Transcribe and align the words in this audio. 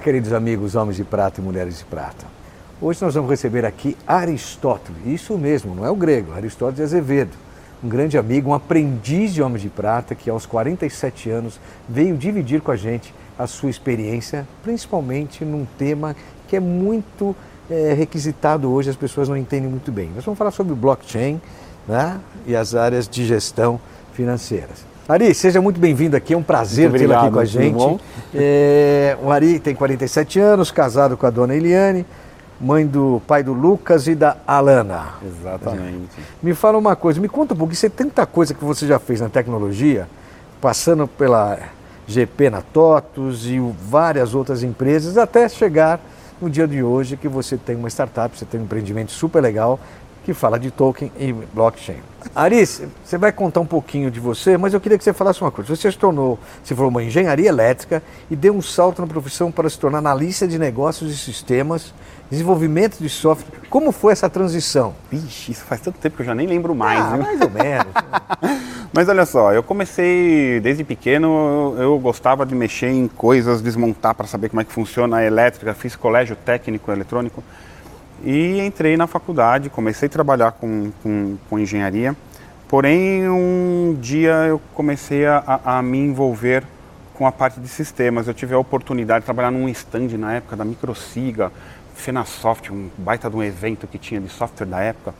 Olá, 0.00 0.04
queridos 0.06 0.32
amigos, 0.32 0.74
homens 0.76 0.96
de 0.96 1.04
prata 1.04 1.42
e 1.42 1.44
mulheres 1.44 1.76
de 1.76 1.84
prata. 1.84 2.24
Hoje 2.80 3.02
nós 3.02 3.14
vamos 3.14 3.28
receber 3.28 3.66
aqui 3.66 3.94
Aristóteles, 4.06 4.96
isso 5.04 5.36
mesmo, 5.36 5.74
não 5.74 5.84
é 5.84 5.90
o 5.90 5.94
grego, 5.94 6.32
Aristóteles 6.32 6.76
de 6.76 6.82
Azevedo, 6.84 7.36
um 7.84 7.88
grande 7.90 8.16
amigo, 8.16 8.48
um 8.48 8.54
aprendiz 8.54 9.34
de 9.34 9.42
homens 9.42 9.60
de 9.60 9.68
prata 9.68 10.14
que 10.14 10.30
aos 10.30 10.46
47 10.46 11.28
anos 11.28 11.60
veio 11.86 12.16
dividir 12.16 12.62
com 12.62 12.70
a 12.70 12.76
gente 12.76 13.12
a 13.38 13.46
sua 13.46 13.68
experiência, 13.68 14.48
principalmente 14.62 15.44
num 15.44 15.66
tema 15.76 16.16
que 16.48 16.56
é 16.56 16.60
muito 16.60 17.36
é, 17.70 17.92
requisitado 17.92 18.72
hoje, 18.72 18.88
as 18.88 18.96
pessoas 18.96 19.28
não 19.28 19.36
entendem 19.36 19.68
muito 19.68 19.92
bem. 19.92 20.10
Nós 20.14 20.24
vamos 20.24 20.38
falar 20.38 20.50
sobre 20.50 20.74
blockchain 20.74 21.38
né, 21.86 22.18
e 22.46 22.56
as 22.56 22.74
áreas 22.74 23.06
de 23.06 23.26
gestão 23.26 23.78
financeiras. 24.14 24.89
Ari, 25.10 25.34
seja 25.34 25.60
muito 25.60 25.80
bem-vindo 25.80 26.16
aqui, 26.16 26.34
é 26.34 26.36
um 26.36 26.42
prazer 26.42 26.88
tê-lo 26.92 27.12
aqui 27.12 27.32
com 27.32 27.40
a 27.40 27.44
gente. 27.44 28.00
É, 28.32 29.18
o 29.20 29.28
Ari 29.28 29.58
tem 29.58 29.74
47 29.74 30.38
anos, 30.38 30.70
casado 30.70 31.16
com 31.16 31.26
a 31.26 31.30
dona 31.30 31.52
Eliane, 31.52 32.06
mãe 32.60 32.86
do 32.86 33.20
pai 33.26 33.42
do 33.42 33.52
Lucas 33.52 34.06
e 34.06 34.14
da 34.14 34.36
Alana. 34.46 35.14
Exatamente. 35.26 36.10
Me 36.40 36.54
fala 36.54 36.78
uma 36.78 36.94
coisa, 36.94 37.20
me 37.20 37.28
conta 37.28 37.54
um 37.54 37.56
pouquinho, 37.56 37.76
você 37.76 37.90
tem 37.90 38.06
tanta 38.06 38.24
coisa 38.24 38.54
que 38.54 38.64
você 38.64 38.86
já 38.86 39.00
fez 39.00 39.20
na 39.20 39.28
tecnologia, 39.28 40.06
passando 40.60 41.08
pela 41.08 41.58
GP 42.06 42.48
na 42.48 42.62
TOTUS 42.62 43.46
e 43.46 43.58
várias 43.58 44.32
outras 44.32 44.62
empresas, 44.62 45.18
até 45.18 45.48
chegar 45.48 45.98
no 46.40 46.48
dia 46.48 46.68
de 46.68 46.84
hoje 46.84 47.16
que 47.16 47.26
você 47.26 47.56
tem 47.56 47.74
uma 47.74 47.88
startup, 47.90 48.38
você 48.38 48.44
tem 48.44 48.60
um 48.60 48.62
empreendimento 48.62 49.10
super 49.10 49.42
legal 49.42 49.80
que 50.24 50.34
fala 50.34 50.58
de 50.58 50.70
token 50.70 51.10
e 51.18 51.32
blockchain. 51.32 51.98
Aris, 52.34 52.82
você 53.02 53.16
vai 53.16 53.32
contar 53.32 53.60
um 53.60 53.66
pouquinho 53.66 54.10
de 54.10 54.20
você, 54.20 54.56
mas 54.56 54.74
eu 54.74 54.80
queria 54.80 54.98
que 54.98 55.04
você 55.04 55.12
falasse 55.12 55.40
uma 55.40 55.50
coisa. 55.50 55.74
Você 55.74 55.90
se 55.90 55.98
tornou, 55.98 56.38
se 56.62 56.74
formou 56.74 57.00
em 57.00 57.06
engenharia 57.06 57.48
elétrica 57.48 58.02
e 58.30 58.36
deu 58.36 58.54
um 58.54 58.60
salto 58.60 59.00
na 59.00 59.06
profissão 59.06 59.50
para 59.50 59.68
se 59.68 59.78
tornar 59.78 59.98
analista 59.98 60.46
de 60.46 60.58
negócios 60.58 61.10
e 61.12 61.16
sistemas, 61.16 61.94
desenvolvimento 62.30 62.98
de 62.98 63.08
software. 63.08 63.60
Como 63.70 63.90
foi 63.90 64.12
essa 64.12 64.28
transição? 64.28 64.94
Vixe, 65.10 65.52
isso 65.52 65.64
faz 65.64 65.80
tanto 65.80 65.98
tempo 65.98 66.16
que 66.16 66.22
eu 66.22 66.26
já 66.26 66.34
nem 66.34 66.46
lembro 66.46 66.74
mais. 66.74 67.00
Ah, 67.00 67.16
viu? 67.16 67.22
mais 67.22 67.40
ou 67.40 67.50
menos. 67.50 67.86
Mas 68.92 69.08
olha 69.08 69.24
só, 69.24 69.52
eu 69.52 69.62
comecei 69.62 70.58
desde 70.60 70.82
pequeno, 70.82 71.76
eu 71.78 71.96
gostava 71.98 72.44
de 72.44 72.56
mexer 72.56 72.88
em 72.88 73.06
coisas, 73.06 73.62
desmontar 73.62 74.14
para 74.16 74.26
saber 74.26 74.48
como 74.48 74.60
é 74.60 74.64
que 74.64 74.72
funciona 74.72 75.18
a 75.18 75.24
elétrica, 75.24 75.72
fiz 75.74 75.94
colégio 75.94 76.34
técnico 76.34 76.90
eletrônico 76.90 77.42
e 78.24 78.60
entrei 78.60 78.96
na 78.96 79.06
faculdade, 79.06 79.70
comecei 79.70 80.06
a 80.06 80.10
trabalhar 80.10 80.52
com, 80.52 80.90
com, 81.02 81.36
com 81.48 81.58
engenharia. 81.58 82.16
Porém, 82.68 83.28
um 83.28 83.96
dia 84.00 84.32
eu 84.46 84.60
comecei 84.74 85.26
a, 85.26 85.60
a, 85.64 85.82
me 85.82 85.98
envolver 85.98 86.62
com 87.14 87.26
a 87.26 87.32
parte 87.32 87.58
de 87.58 87.66
sistemas. 87.66 88.28
Eu 88.28 88.34
tive 88.34 88.54
a 88.54 88.58
oportunidade 88.58 89.20
de 89.20 89.24
trabalhar 89.24 89.50
num 89.50 89.68
stand 89.68 90.16
na 90.16 90.34
época 90.34 90.54
da 90.54 90.64
Microsiga, 90.64 91.50
Fenasoft, 91.94 92.72
um 92.72 92.88
baita 92.96 93.28
de 93.28 93.36
um 93.36 93.42
evento 93.42 93.86
que 93.86 93.98
tinha 93.98 94.20
de 94.20 94.28
software 94.28 94.66
da 94.66 94.80
época. 94.80 95.14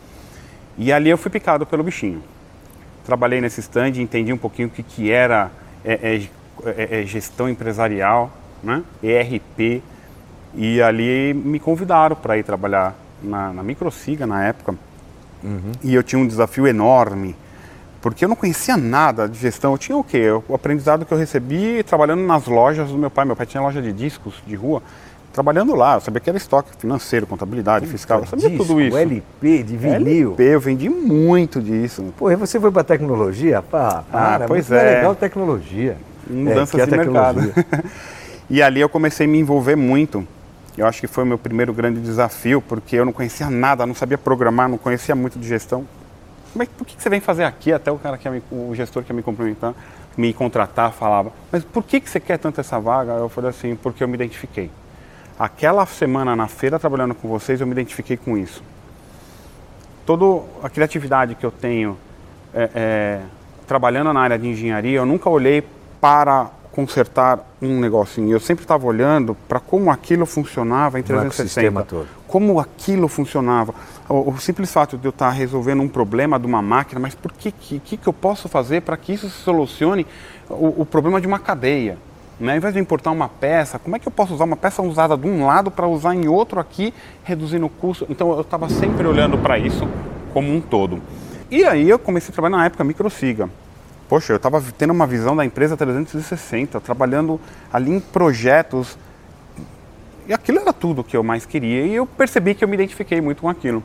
E 0.78 0.92
ali 0.92 1.10
eu 1.10 1.18
fui 1.18 1.30
picado 1.30 1.66
pelo 1.66 1.82
bichinho. 1.82 2.22
Trabalhei 3.04 3.40
nesse 3.40 3.60
stand, 3.60 3.96
entendi 3.96 4.32
um 4.32 4.38
pouquinho 4.38 4.68
o 4.68 4.70
que, 4.70 4.82
que 4.82 5.10
era 5.10 5.50
é, 5.84 6.22
é, 6.64 7.00
é, 7.00 7.06
gestão 7.06 7.48
empresarial, 7.48 8.30
né? 8.62 8.82
ERP, 9.02 9.82
e 10.54 10.82
ali 10.82 11.32
me 11.34 11.60
convidaram 11.60 12.16
para 12.16 12.36
ir 12.36 12.42
trabalhar 12.42 12.94
na, 13.22 13.52
na 13.52 13.62
Microsiga 13.62 14.26
na 14.26 14.44
época. 14.44 14.74
Uhum. 15.42 15.72
E 15.82 15.94
eu 15.94 16.02
tinha 16.02 16.20
um 16.20 16.26
desafio 16.26 16.66
enorme, 16.66 17.34
porque 18.00 18.24
eu 18.24 18.28
não 18.28 18.36
conhecia 18.36 18.76
nada 18.76 19.28
de 19.28 19.38
gestão. 19.38 19.72
Eu 19.72 19.78
tinha 19.78 19.96
o 19.96 20.04
quê? 20.04 20.26
O 20.48 20.54
aprendizado 20.54 21.04
que 21.04 21.12
eu 21.12 21.18
recebi 21.18 21.82
trabalhando 21.82 22.22
nas 22.22 22.46
lojas 22.46 22.90
do 22.90 22.98
meu 22.98 23.10
pai. 23.10 23.24
Meu 23.24 23.36
pai 23.36 23.46
tinha 23.46 23.62
loja 23.62 23.80
de 23.80 23.92
discos 23.92 24.34
de 24.46 24.54
rua. 24.54 24.82
Trabalhando 25.32 25.76
lá, 25.76 25.94
eu 25.94 26.00
sabia 26.00 26.18
que 26.18 26.28
era 26.28 26.36
estoque 26.36 26.70
financeiro, 26.76 27.24
contabilidade, 27.24 27.86
Puta, 27.86 27.96
fiscal, 27.96 28.18
eu 28.18 28.26
sabia 28.26 28.50
disco, 28.50 28.66
tudo 28.66 28.80
isso. 28.80 28.96
LP, 28.96 29.62
de 29.62 29.76
vinil. 29.76 30.28
LP, 30.30 30.42
eu 30.42 30.60
vendi 30.60 30.88
muito 30.88 31.62
disso. 31.62 32.12
Pô, 32.18 32.32
e 32.32 32.34
você 32.34 32.58
foi 32.58 32.72
para 32.72 32.82
tecnologia? 32.82 33.62
Pá, 33.62 34.02
para, 34.10 34.44
ah, 34.44 34.48
pois 34.48 34.72
é. 34.72 34.94
é. 34.94 34.96
legal 34.96 35.14
tecnologia. 35.14 35.96
Mudanças 36.28 36.80
é, 36.80 36.84
de 36.84 36.96
mercado. 36.96 37.54
e 38.50 38.60
ali 38.60 38.80
eu 38.80 38.88
comecei 38.88 39.24
a 39.24 39.28
me 39.28 39.38
envolver 39.38 39.76
muito 39.76 40.26
eu 40.80 40.86
acho 40.86 41.00
que 41.00 41.06
foi 41.06 41.24
o 41.24 41.26
meu 41.26 41.36
primeiro 41.36 41.74
grande 41.74 42.00
desafio, 42.00 42.62
porque 42.62 42.96
eu 42.96 43.04
não 43.04 43.12
conhecia 43.12 43.50
nada, 43.50 43.84
não 43.84 43.94
sabia 43.94 44.16
programar, 44.16 44.68
não 44.68 44.78
conhecia 44.78 45.14
muito 45.14 45.38
de 45.38 45.46
gestão. 45.46 45.86
Mas 46.54 46.68
por 46.68 46.86
que 46.86 47.00
você 47.00 47.10
vem 47.10 47.20
fazer 47.20 47.44
aqui? 47.44 47.70
Até 47.70 47.92
o 47.92 47.98
cara 47.98 48.16
que 48.16 48.28
o 48.50 48.74
gestor 48.74 49.02
que 49.02 49.12
ia 49.12 49.14
me 49.14 49.22
cumprimentar, 49.22 49.74
me 50.16 50.32
contratar, 50.32 50.90
falava, 50.92 51.32
mas 51.52 51.62
por 51.62 51.84
que 51.84 52.00
você 52.00 52.18
quer 52.18 52.38
tanto 52.38 52.60
essa 52.60 52.80
vaga? 52.80 53.12
Eu 53.12 53.28
falei 53.28 53.50
assim, 53.50 53.76
porque 53.76 54.02
eu 54.02 54.08
me 54.08 54.14
identifiquei. 54.14 54.70
Aquela 55.38 55.84
semana 55.84 56.34
na 56.34 56.48
feira 56.48 56.78
trabalhando 56.78 57.14
com 57.14 57.28
vocês, 57.28 57.60
eu 57.60 57.66
me 57.66 57.72
identifiquei 57.72 58.16
com 58.16 58.36
isso. 58.36 58.62
Toda 60.06 60.42
a 60.62 60.70
criatividade 60.70 61.34
que 61.34 61.44
eu 61.44 61.50
tenho 61.50 61.96
é, 62.54 62.70
é, 62.74 63.20
trabalhando 63.66 64.12
na 64.12 64.20
área 64.20 64.38
de 64.38 64.48
engenharia, 64.48 64.96
eu 64.98 65.06
nunca 65.06 65.28
olhei 65.28 65.62
para 66.00 66.50
consertar 66.72 67.40
um 67.60 67.80
negocinho. 67.80 68.30
Eu 68.30 68.40
sempre 68.40 68.64
estava 68.64 68.86
olhando 68.86 69.36
para 69.48 69.58
como 69.58 69.90
aquilo 69.90 70.24
funcionava 70.24 70.98
em 70.98 71.02
360. 71.02 71.82
Todo. 71.84 72.06
Como 72.26 72.60
aquilo 72.60 73.08
funcionava. 73.08 73.74
O, 74.08 74.30
o, 74.30 74.38
simples 74.38 74.72
fato 74.72 74.96
de 74.96 75.06
eu 75.06 75.10
estar 75.10 75.28
tá 75.28 75.32
resolvendo 75.32 75.82
um 75.82 75.88
problema 75.88 76.38
de 76.38 76.46
uma 76.46 76.62
máquina, 76.62 77.00
mas 77.00 77.14
por 77.14 77.32
que 77.32 77.50
que, 77.50 77.78
que, 77.80 77.96
que 77.96 78.06
eu 78.06 78.12
posso 78.12 78.48
fazer 78.48 78.82
para 78.82 78.96
que 78.96 79.12
isso 79.12 79.28
se 79.28 79.42
solucione 79.42 80.06
o, 80.48 80.82
o 80.82 80.86
problema 80.86 81.20
de 81.20 81.26
uma 81.26 81.38
cadeia? 81.38 81.98
Né? 82.38 82.52
Ao 82.52 82.56
invés 82.56 82.72
de 82.72 82.80
importar 82.80 83.10
uma 83.10 83.28
peça, 83.28 83.78
como 83.78 83.96
é 83.96 83.98
que 83.98 84.08
eu 84.08 84.12
posso 84.12 84.32
usar 84.32 84.44
uma 84.44 84.56
peça 84.56 84.80
usada 84.80 85.16
de 85.16 85.26
um 85.26 85.44
lado 85.44 85.70
para 85.70 85.86
usar 85.86 86.14
em 86.14 86.28
outro 86.28 86.60
aqui, 86.60 86.94
reduzindo 87.22 87.66
o 87.66 87.68
custo? 87.68 88.06
Então 88.08 88.30
eu 88.32 88.40
estava 88.40 88.68
sempre 88.68 89.06
olhando 89.06 89.36
para 89.36 89.58
isso 89.58 89.86
como 90.32 90.50
um 90.54 90.60
todo. 90.60 91.02
E 91.50 91.64
aí 91.64 91.90
eu 91.90 91.98
comecei 91.98 92.30
a 92.30 92.32
trabalhar 92.32 92.56
na 92.56 92.64
época 92.64 92.84
microsiga 92.84 93.50
poxa, 94.10 94.32
eu 94.32 94.38
estava 94.38 94.60
tendo 94.76 94.92
uma 94.92 95.06
visão 95.06 95.36
da 95.36 95.44
empresa 95.44 95.76
360, 95.76 96.80
trabalhando 96.80 97.40
ali 97.72 97.92
em 97.92 98.00
projetos. 98.00 98.98
E 100.26 100.32
aquilo 100.32 100.58
era 100.58 100.72
tudo 100.72 101.04
que 101.04 101.16
eu 101.16 101.22
mais 101.22 101.46
queria. 101.46 101.86
E 101.86 101.94
eu 101.94 102.04
percebi 102.04 102.56
que 102.56 102.64
eu 102.64 102.68
me 102.68 102.74
identifiquei 102.74 103.20
muito 103.20 103.42
com 103.42 103.48
aquilo. 103.48 103.84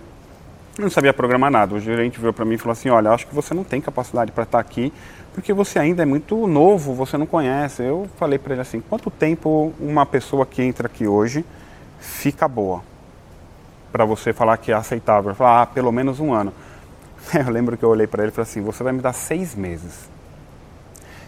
Eu 0.75 0.81
não 0.81 0.89
sabia 0.89 1.13
programar 1.13 1.51
nada. 1.51 1.75
O 1.75 1.79
gerente 1.79 2.19
veio 2.19 2.33
para 2.33 2.43
mim 2.43 2.55
e 2.55 2.57
falou 2.57 2.71
assim: 2.71 2.89
Olha, 2.89 3.11
acho 3.11 3.27
que 3.27 3.35
você 3.35 3.53
não 3.53 3.63
tem 3.63 3.79
capacidade 3.79 4.31
para 4.31 4.45
estar 4.45 4.57
tá 4.57 4.61
aqui, 4.67 4.91
porque 5.31 5.53
você 5.53 5.77
ainda 5.77 6.01
é 6.01 6.05
muito 6.07 6.47
novo, 6.47 6.95
você 6.95 7.19
não 7.19 7.27
conhece. 7.27 7.83
Eu 7.83 8.09
falei 8.17 8.39
para 8.39 8.53
ele 8.53 8.61
assim: 8.61 8.81
Quanto 8.81 9.11
tempo 9.11 9.73
uma 9.79 10.07
pessoa 10.07 10.43
que 10.43 10.63
entra 10.63 10.87
aqui 10.87 11.05
hoje 11.05 11.45
fica 11.99 12.47
boa? 12.47 12.81
Para 13.91 14.05
você 14.05 14.33
falar 14.33 14.57
que 14.57 14.71
é 14.71 14.75
aceitável. 14.75 15.29
Ele 15.29 15.37
falou: 15.37 15.53
Ah, 15.53 15.65
pelo 15.67 15.91
menos 15.91 16.19
um 16.19 16.33
ano. 16.33 16.51
Eu 17.33 17.51
lembro 17.51 17.77
que 17.77 17.83
eu 17.83 17.89
olhei 17.89 18.07
para 18.07 18.23
ele 18.23 18.31
e 18.31 18.35
falei 18.35 18.49
assim: 18.49 18.61
Você 18.61 18.83
vai 18.83 18.91
me 18.91 19.01
dar 19.01 19.13
seis 19.13 19.53
meses 19.53 20.14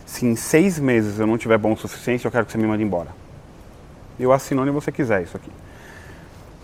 se 0.07 0.25
em 0.25 0.35
seis 0.37 0.79
meses 0.79 1.19
eu 1.19 1.27
não 1.27 1.37
tiver 1.37 1.57
bom 1.57 1.73
o 1.73 1.77
suficiente, 1.77 2.23
eu 2.23 2.31
quero 2.31 2.45
que 2.45 2.51
você 2.53 2.57
me 2.57 2.65
mande 2.65 2.81
embora. 2.81 3.09
Eu 4.17 4.31
assino 4.31 4.61
onde 4.61 4.71
você 4.71 4.91
quiser 4.91 5.21
isso 5.21 5.35
aqui. 5.35 5.51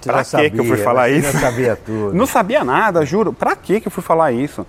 Você 0.01 0.09
Pra 0.09 0.23
que 0.23 0.29
sabia, 0.29 0.49
que 0.49 0.59
eu 0.59 0.65
fui 0.65 0.77
falar 0.77 1.09
isso? 1.09 1.31
Já 1.33 1.39
sabia 1.39 1.75
tudo. 1.75 2.13
Não 2.13 2.25
sabia 2.25 2.63
nada, 2.63 3.05
juro. 3.05 3.33
Pra 3.33 3.55
que 3.55 3.81
que 3.81 3.87
eu 3.89 3.91
fui 3.91 4.01
falar 4.01 4.31
isso? 4.31 4.65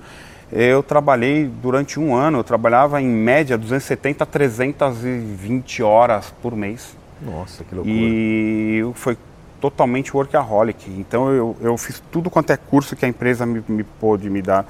Eu 0.52 0.82
trabalhei 0.82 1.46
durante 1.62 1.98
um 1.98 2.14
ano, 2.14 2.38
eu 2.38 2.44
trabalhava 2.44 3.00
em 3.00 3.08
média 3.08 3.56
270 3.56 4.24
a 4.24 4.26
320 4.26 5.82
horas 5.82 6.34
por 6.42 6.54
mês. 6.56 6.96
Nossa, 7.22 7.62
que 7.62 7.74
loucura. 7.74 7.96
E 7.96 8.84
foi 8.94 9.16
totalmente 9.60 10.14
workaholic. 10.14 10.90
Então 10.90 11.30
eu, 11.30 11.56
eu 11.60 11.78
fiz 11.78 12.02
tudo 12.10 12.28
quanto 12.28 12.50
é 12.50 12.56
curso 12.56 12.96
que 12.96 13.04
a 13.04 13.08
empresa 13.08 13.46
me, 13.46 13.62
me 13.68 13.84
pôde 13.84 14.28
me 14.28 14.42
dar. 14.42 14.66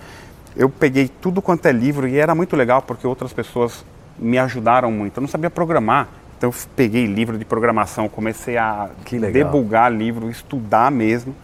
Eu 0.55 0.69
peguei 0.69 1.09
tudo 1.09 1.41
quanto 1.43 1.67
é 1.67 1.73
livro 1.73 2.07
e 2.07 2.19
era 2.19 2.35
muito 2.35 2.55
legal 2.55 2.83
porque 2.83 3.07
outras 3.07 3.33
pessoas 3.33 3.85
me 4.19 4.39
ajudaram 4.39 4.91
muito. 4.91 5.17
Eu 5.17 5.21
não 5.23 5.29
sabia 5.29 5.51
programar. 5.51 6.09
Então 6.37 6.51
eu 6.51 6.55
peguei 6.75 7.07
livro 7.07 7.39
de 7.39 7.45
programação, 7.45 8.09
comecei 8.09 8.57
a 8.57 8.91
debugar 9.33 9.91
livro, 9.93 10.29
estudar 10.29 10.91
mesmo. 10.91 11.35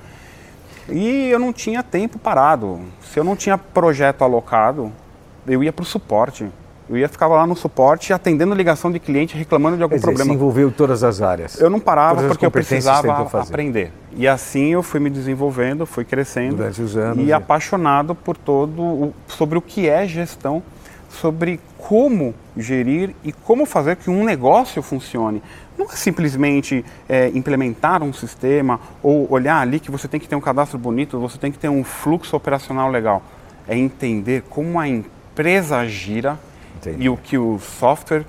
E 0.88 1.28
eu 1.30 1.38
não 1.38 1.52
tinha 1.52 1.82
tempo 1.82 2.18
parado. 2.18 2.80
Se 3.02 3.18
eu 3.18 3.24
não 3.24 3.36
tinha 3.36 3.56
projeto 3.56 4.22
alocado, 4.22 4.92
eu 5.46 5.62
ia 5.62 5.72
para 5.72 5.82
o 5.82 5.86
suporte. 5.86 6.46
Eu 6.88 6.98
ia 6.98 7.08
ficar 7.08 7.28
lá 7.28 7.46
no 7.46 7.54
suporte 7.54 8.12
atendendo 8.12 8.52
ligação 8.52 8.90
de 8.90 8.98
cliente 8.98 9.36
reclamando 9.36 9.76
de 9.76 9.82
algum 9.84 9.94
dizer, 9.94 10.06
problema. 10.06 10.30
se 10.30 10.34
envolveu 10.34 10.68
em 10.68 10.72
todas 10.72 11.04
as 11.04 11.22
áreas. 11.22 11.60
Eu 11.60 11.70
não 11.70 11.78
parava 11.78 12.26
porque 12.26 12.44
eu 12.44 12.50
precisava 12.50 13.12
aprender. 13.38 13.92
E 14.12 14.26
assim 14.26 14.72
eu 14.72 14.82
fui 14.82 14.98
me 14.98 15.08
desenvolvendo, 15.08 15.86
fui 15.86 16.04
crescendo 16.04 16.56
Durante 16.56 16.82
os 16.82 16.96
anos, 16.96 17.18
e 17.22 17.26
né? 17.28 17.32
apaixonado 17.32 18.12
por 18.12 18.36
todo 18.36 18.82
o, 18.82 19.14
sobre 19.28 19.56
o 19.56 19.62
que 19.62 19.88
é 19.88 20.04
gestão, 20.04 20.60
sobre 21.10 21.60
como 21.76 22.34
gerir 22.56 23.14
e 23.24 23.32
como 23.32 23.66
fazer 23.66 23.96
que 23.96 24.08
um 24.08 24.24
negócio 24.24 24.80
funcione. 24.82 25.42
Não 25.76 25.86
é 25.86 25.96
simplesmente 25.96 26.84
é, 27.08 27.28
implementar 27.28 28.02
um 28.02 28.12
sistema 28.12 28.80
ou 29.02 29.30
olhar 29.30 29.60
ali 29.60 29.80
que 29.80 29.90
você 29.90 30.06
tem 30.06 30.20
que 30.20 30.28
ter 30.28 30.36
um 30.36 30.40
cadastro 30.40 30.78
bonito, 30.78 31.18
você 31.18 31.36
tem 31.36 31.50
que 31.50 31.58
ter 31.58 31.68
um 31.68 31.82
fluxo 31.82 32.36
operacional 32.36 32.90
legal. 32.90 33.22
É 33.66 33.76
entender 33.76 34.44
como 34.48 34.78
a 34.78 34.88
empresa 34.88 35.86
gira 35.86 36.38
Entendi. 36.76 37.04
e 37.04 37.08
o 37.08 37.16
que 37.16 37.36
o 37.36 37.58
software 37.58 38.24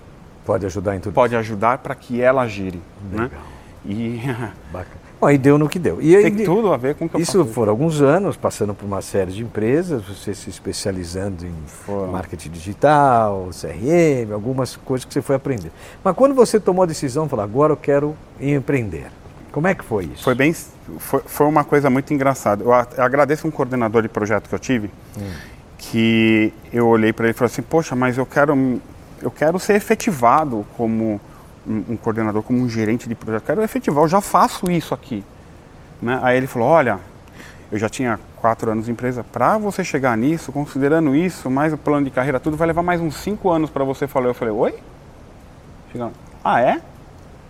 Pode 0.45 0.65
ajudar 0.65 0.95
em 0.95 0.99
tudo. 0.99 1.13
pode 1.13 1.35
ajudar 1.35 1.77
para 1.77 1.93
que 1.93 2.19
ela 2.21 2.47
gire. 2.47 2.81
Né? 3.11 3.23
Legal. 3.23 3.41
E 3.85 4.21
Bacana. 4.71 5.00
Bom, 5.21 5.29
e 5.29 5.37
deu 5.37 5.59
no 5.59 5.69
que 5.69 5.77
deu. 5.77 6.01
E 6.01 6.15
aí, 6.15 6.31
tem 6.31 6.43
tudo 6.43 6.73
a 6.73 6.77
ver 6.77 6.95
com 6.95 7.05
o 7.05 7.09
que 7.09 7.15
eu 7.15 7.21
Isso 7.21 7.37
faço. 7.37 7.53
foram 7.53 7.69
alguns 7.69 8.01
anos, 8.01 8.35
passando 8.35 8.73
por 8.73 8.87
uma 8.87 9.03
série 9.03 9.31
de 9.31 9.43
empresas, 9.43 10.01
você 10.03 10.33
se 10.33 10.49
especializando 10.49 11.45
em 11.45 11.53
marketing 12.11 12.49
digital, 12.49 13.49
CRM, 13.51 14.33
algumas 14.33 14.75
coisas 14.75 15.05
que 15.05 15.13
você 15.13 15.21
foi 15.21 15.35
aprender. 15.35 15.71
Mas 16.03 16.15
quando 16.15 16.33
você 16.33 16.59
tomou 16.59 16.81
a 16.81 16.87
decisão 16.87 17.25
de 17.25 17.29
falar, 17.29 17.43
agora 17.43 17.71
eu 17.71 17.77
quero 17.77 18.15
empreender, 18.39 19.11
como 19.51 19.67
é 19.67 19.75
que 19.75 19.83
foi 19.83 20.05
isso? 20.05 20.23
Foi 20.23 20.33
bem, 20.33 20.55
foi, 20.97 21.21
foi 21.23 21.45
uma 21.45 21.63
coisa 21.63 21.87
muito 21.87 22.11
engraçada. 22.11 22.63
Eu, 22.63 22.73
agradeço 22.73 23.47
um 23.47 23.51
coordenador 23.51 24.01
de 24.01 24.09
projeto 24.09 24.49
que 24.49 24.55
eu 24.55 24.59
tive, 24.59 24.89
que 25.77 26.51
eu 26.73 26.87
olhei 26.87 27.13
para 27.13 27.25
ele 27.25 27.35
e 27.35 27.37
falei 27.37 27.51
assim, 27.51 27.61
poxa, 27.61 27.95
mas 27.95 28.17
eu 28.17 28.25
quero, 28.25 28.81
eu 29.21 29.29
quero 29.29 29.59
ser 29.59 29.75
efetivado 29.75 30.65
como 30.75 31.21
um, 31.67 31.97
coordenador, 31.97 32.41
como 32.43 32.59
um 32.59 32.69
gerente 32.69 33.07
de 33.07 33.15
projeto. 33.15 33.43
Quero 33.43 33.61
efetivar, 33.61 34.03
eu 34.03 34.07
já 34.07 34.21
faço 34.21 34.69
isso 34.71 34.93
aqui. 34.93 35.23
Né? 36.01 36.19
Aí 36.23 36.37
ele 36.37 36.47
falou, 36.47 36.67
olha, 36.67 36.99
eu 37.71 37.77
já 37.77 37.87
tinha 37.89 38.19
quatro 38.37 38.71
anos 38.71 38.85
de 38.85 38.91
empresa, 38.91 39.23
para 39.23 39.57
você 39.57 39.83
chegar 39.83 40.17
nisso, 40.17 40.51
considerando 40.51 41.15
isso, 41.15 41.49
mais 41.49 41.71
o 41.71 41.77
plano 41.77 42.05
de 42.05 42.11
carreira, 42.11 42.39
tudo, 42.39 42.57
vai 42.57 42.67
levar 42.67 42.81
mais 42.81 42.99
uns 42.99 43.15
cinco 43.17 43.49
anos 43.51 43.69
para 43.69 43.83
você 43.83 44.07
falar. 44.07 44.27
Eu 44.27 44.33
falei, 44.33 44.53
oi? 44.53 44.73
Chega 45.91 46.05
lá, 46.05 46.11
ah, 46.43 46.59
é? 46.61 46.81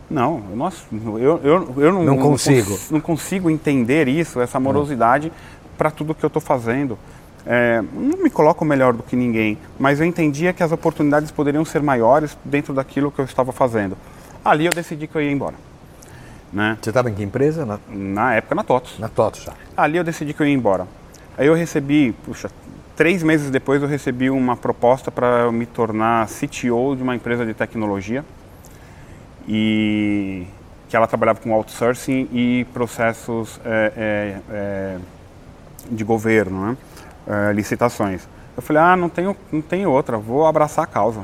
Não, 0.10 0.44
eu 0.50 0.58
não, 0.92 1.18
eu, 1.20 1.40
eu, 1.42 1.74
eu 1.78 1.94
não, 1.94 2.04
Não 2.04 2.18
consigo. 2.18 2.72
cons- 2.72 2.92
não 2.92 3.00
consigo 3.00 3.50
entender 3.50 4.10
isso, 4.10 4.42
essa 4.42 4.60
morosidade 4.60 5.32
para 5.78 5.90
tudo 5.90 6.14
que 6.14 6.24
eu 6.24 6.28
estou 6.28 6.42
fazendo. 6.42 7.00
É, 7.46 7.82
não 7.94 8.22
me 8.24 8.30
coloco 8.30 8.64
melhor 8.64 8.94
do 8.94 9.02
que 9.02 9.16
ninguém, 9.16 9.58
mas 9.80 10.00
eu 10.00 10.06
entendia 10.06 10.54
que 10.54 10.62
as 10.62 10.72
oportunidades 10.72 11.32
poderiam 11.32 11.66
ser 11.66 11.82
maiores 11.82 12.38
dentro 12.46 12.74
daquilo 12.74 13.12
que 13.12 13.20
eu 13.20 13.26
estava 13.26 13.52
fazendo. 13.52 13.98
Ali 14.46 14.66
eu 14.66 14.72
decidi 14.72 15.08
que 15.08 15.16
eu 15.16 15.22
ia 15.22 15.32
embora. 15.32 15.56
Né? 16.54 16.78
Você 16.82 16.90
estava 16.90 17.10
em 17.10 17.14
que 17.14 17.24
empresa? 17.24 17.66
Na, 17.66 17.80
Na 17.90 18.36
época 18.36 18.56
na 18.56 18.64
TOTOS. 18.64 19.00
na 19.00 19.08
TOTO 19.08 19.42
já. 19.42 19.54
Ali 19.76 19.98
eu 19.98 20.04
decidi 20.04 20.34
que 20.34 20.42
eu 20.42 20.48
ia 20.48 20.54
embora. 20.54 20.86
Aí 21.38 21.48
eu 21.48 21.56
recebi, 21.56 22.14
puxa, 22.26 22.50
três 22.96 23.24
meses 23.24 23.50
depois 23.50 23.82
eu 23.82 23.88
recebi 23.88 24.30
uma 24.30 24.56
proposta 24.56 25.10
para 25.10 25.52
me 25.52 25.66
tornar 25.66 26.28
CTO 26.28 26.96
de 26.96 27.02
uma 27.02 27.16
empresa 27.16 27.46
de 27.46 27.54
tecnologia 27.54 28.24
e 29.48 30.46
que 30.90 30.96
ela 30.96 31.08
trabalhava 31.08 31.40
com 31.40 31.54
outsourcing 31.54 32.28
e 32.34 32.66
processos 32.74 33.60
é, 33.64 33.94
é, 33.96 34.40
é, 34.52 34.98
de 35.90 36.04
governo, 36.04 36.68
né? 36.68 36.78
É, 37.28 37.54
licitações. 37.54 38.28
Eu 38.56 38.62
falei, 38.62 38.82
ah, 38.82 38.96
não 38.96 39.10
tenho, 39.10 39.36
não 39.52 39.62
tenho 39.62 39.90
outra, 39.90 40.18
vou 40.18 40.46
abraçar 40.46 40.84
a 40.84 40.88
causa. 40.88 41.22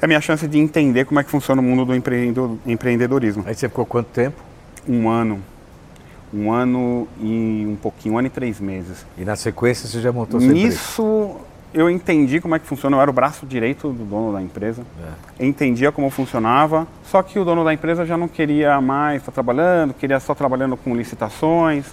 É 0.00 0.04
a 0.04 0.08
minha 0.08 0.20
chance 0.20 0.46
de 0.46 0.58
entender 0.58 1.04
como 1.04 1.18
é 1.20 1.24
que 1.24 1.30
funciona 1.30 1.60
o 1.60 1.64
mundo 1.64 1.84
do 1.84 1.94
empreendedorismo 1.94 3.42
Aí 3.46 3.54
você 3.54 3.68
ficou 3.68 3.84
quanto 3.84 4.06
tempo? 4.08 4.48
um 4.88 5.08
ano. 5.08 5.40
Um 6.32 6.52
ano 6.52 7.08
e 7.20 7.66
um 7.66 7.76
pouquinho, 7.76 8.14
um 8.14 8.18
ano 8.18 8.26
e 8.26 8.30
três 8.30 8.60
meses. 8.60 9.06
E 9.16 9.24
na 9.24 9.36
sequência 9.36 9.88
você 9.88 10.00
já 10.00 10.12
montou 10.12 10.40
sua 10.40 10.48
empresa? 10.48 10.66
Nisso 10.66 11.36
eu 11.72 11.88
entendi 11.88 12.40
como 12.40 12.54
é 12.54 12.58
que 12.58 12.66
funciona. 12.66 12.96
Eu 12.96 13.00
era 13.00 13.10
o 13.10 13.14
braço 13.14 13.46
direito 13.46 13.90
do 13.92 14.04
dono 14.04 14.32
da 14.32 14.42
empresa. 14.42 14.82
É. 15.38 15.46
Entendia 15.46 15.90
como 15.90 16.10
funcionava. 16.10 16.86
Só 17.04 17.22
que 17.22 17.38
o 17.38 17.44
dono 17.44 17.64
da 17.64 17.72
empresa 17.72 18.04
já 18.04 18.16
não 18.16 18.28
queria 18.28 18.80
mais 18.80 19.22
estar 19.22 19.32
trabalhando, 19.32 19.94
queria 19.94 20.20
só 20.20 20.34
trabalhando 20.34 20.76
com 20.76 20.94
licitações. 20.94 21.86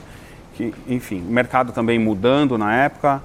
Que, 0.55 0.73
enfim, 0.87 1.21
o 1.27 1.31
mercado 1.31 1.71
também 1.71 1.99
mudando 1.99 2.57
na 2.57 2.73
época. 2.75 3.21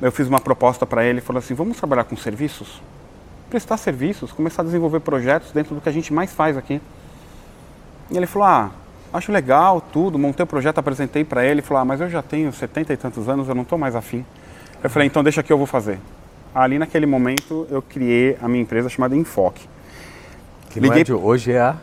Eu 0.00 0.10
fiz 0.10 0.26
uma 0.28 0.40
proposta 0.40 0.86
para 0.86 1.04
ele 1.04 1.20
falei 1.20 1.40
assim: 1.40 1.54
vamos 1.54 1.76
trabalhar 1.76 2.04
com 2.04 2.16
serviços? 2.16 2.80
Prestar 3.50 3.76
serviços, 3.76 4.30
começar 4.32 4.62
a 4.62 4.64
desenvolver 4.64 5.00
projetos 5.00 5.50
dentro 5.52 5.74
do 5.74 5.80
que 5.80 5.88
a 5.88 5.92
gente 5.92 6.12
mais 6.12 6.32
faz 6.32 6.56
aqui. 6.56 6.80
E 8.10 8.16
ele 8.16 8.26
falou: 8.26 8.46
Ah, 8.48 8.70
acho 9.12 9.30
legal 9.32 9.80
tudo. 9.80 10.18
Montei 10.18 10.44
o 10.44 10.46
projeto, 10.46 10.78
apresentei 10.78 11.24
para 11.24 11.44
ele. 11.44 11.60
Falou: 11.60 11.82
Ah, 11.82 11.84
mas 11.84 12.00
eu 12.00 12.08
já 12.08 12.22
tenho 12.22 12.52
setenta 12.52 12.92
e 12.92 12.96
tantos 12.96 13.28
anos, 13.28 13.48
eu 13.48 13.54
não 13.54 13.62
estou 13.62 13.76
mais 13.78 13.94
afim. 13.96 14.24
Eu 14.82 14.88
falei: 14.88 15.06
Então 15.06 15.22
deixa 15.22 15.42
que 15.42 15.52
eu 15.52 15.58
vou 15.58 15.66
fazer. 15.66 15.98
Ali 16.54 16.78
naquele 16.78 17.06
momento 17.06 17.66
eu 17.70 17.82
criei 17.82 18.36
a 18.40 18.48
minha 18.48 18.62
empresa 18.62 18.88
chamada 18.88 19.14
Enfoque. 19.16 19.68
Que 20.70 20.78
é 20.78 20.82
Liguei- 20.82 21.04
de- 21.04 21.12
hoje 21.12 21.52
é 21.52 21.60
a... 21.60 21.76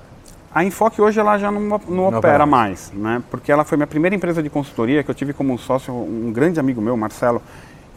A 0.57 0.63
Enfoque 0.63 0.99
hoje 0.99 1.19
ela 1.19 1.37
já 1.37 1.51
não, 1.51 1.61
não 1.61 2.05
opera 2.07 2.17
opera 2.17 2.45
mais. 2.47 2.91
né? 2.91 3.21
Porque 3.29 3.51
ela 3.51 3.63
foi 3.63 3.77
minha 3.77 3.85
primeira 3.85 4.15
empresa 4.15 4.41
de 4.41 4.49
consultoria 4.49 5.03
que 5.03 5.11
eu 5.11 5.13
tive 5.13 5.31
como 5.31 5.55
sócio 5.59 5.93
um 5.93 6.31
grande 6.33 6.59
amigo 6.59 6.81
meu, 6.81 6.97
Marcelo, 6.97 7.43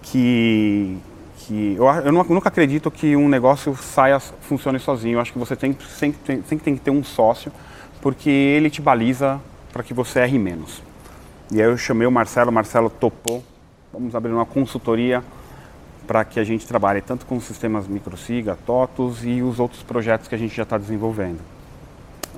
que 0.02 0.98
que 1.38 1.74
eu, 1.78 1.86
eu 1.86 2.12
nu- 2.12 2.26
nunca 2.28 2.50
acredito 2.50 2.90
que 2.90 3.16
um 3.16 3.30
negócio 3.30 3.74
saia 3.74 4.20
funcione 4.20 4.78
sozinho. 4.78 5.14
Eu 5.16 5.20
acho 5.20 5.32
que 5.32 5.38
você 5.38 5.56
tem 5.56 5.74
sempre 5.88 6.18
tem, 6.22 6.42
sempre 6.42 6.62
tem 6.64 6.74
que 6.76 6.82
ter 6.82 6.90
um 6.90 7.02
sócio, 7.02 7.50
porque 8.02 8.28
ele 8.28 8.68
te 8.68 8.82
baliza 8.82 9.40
para 9.72 9.82
que 9.82 9.94
você 9.94 10.20
erre 10.20 10.38
menos. 10.38 10.82
E 11.50 11.62
aí 11.62 11.66
eu 11.66 11.78
chamei 11.78 12.06
o 12.06 12.10
Marcelo, 12.12 12.50
o 12.50 12.52
Marcelo 12.52 12.90
topou. 12.90 13.42
Vamos 13.90 14.14
abrir 14.14 14.32
uma 14.32 14.44
consultoria 14.44 15.24
para 16.06 16.26
que 16.26 16.38
a 16.38 16.44
gente 16.44 16.66
trabalhe 16.66 17.00
tanto 17.00 17.24
com 17.24 17.38
os 17.38 17.44
sistemas 17.44 17.88
MicroSiga, 17.88 18.58
TOTOS 18.66 19.24
e 19.24 19.40
os 19.40 19.58
outros 19.58 19.82
projetos 19.82 20.28
que 20.28 20.34
a 20.34 20.38
gente 20.38 20.54
já 20.54 20.64
está 20.64 20.76
desenvolvendo. 20.76 21.38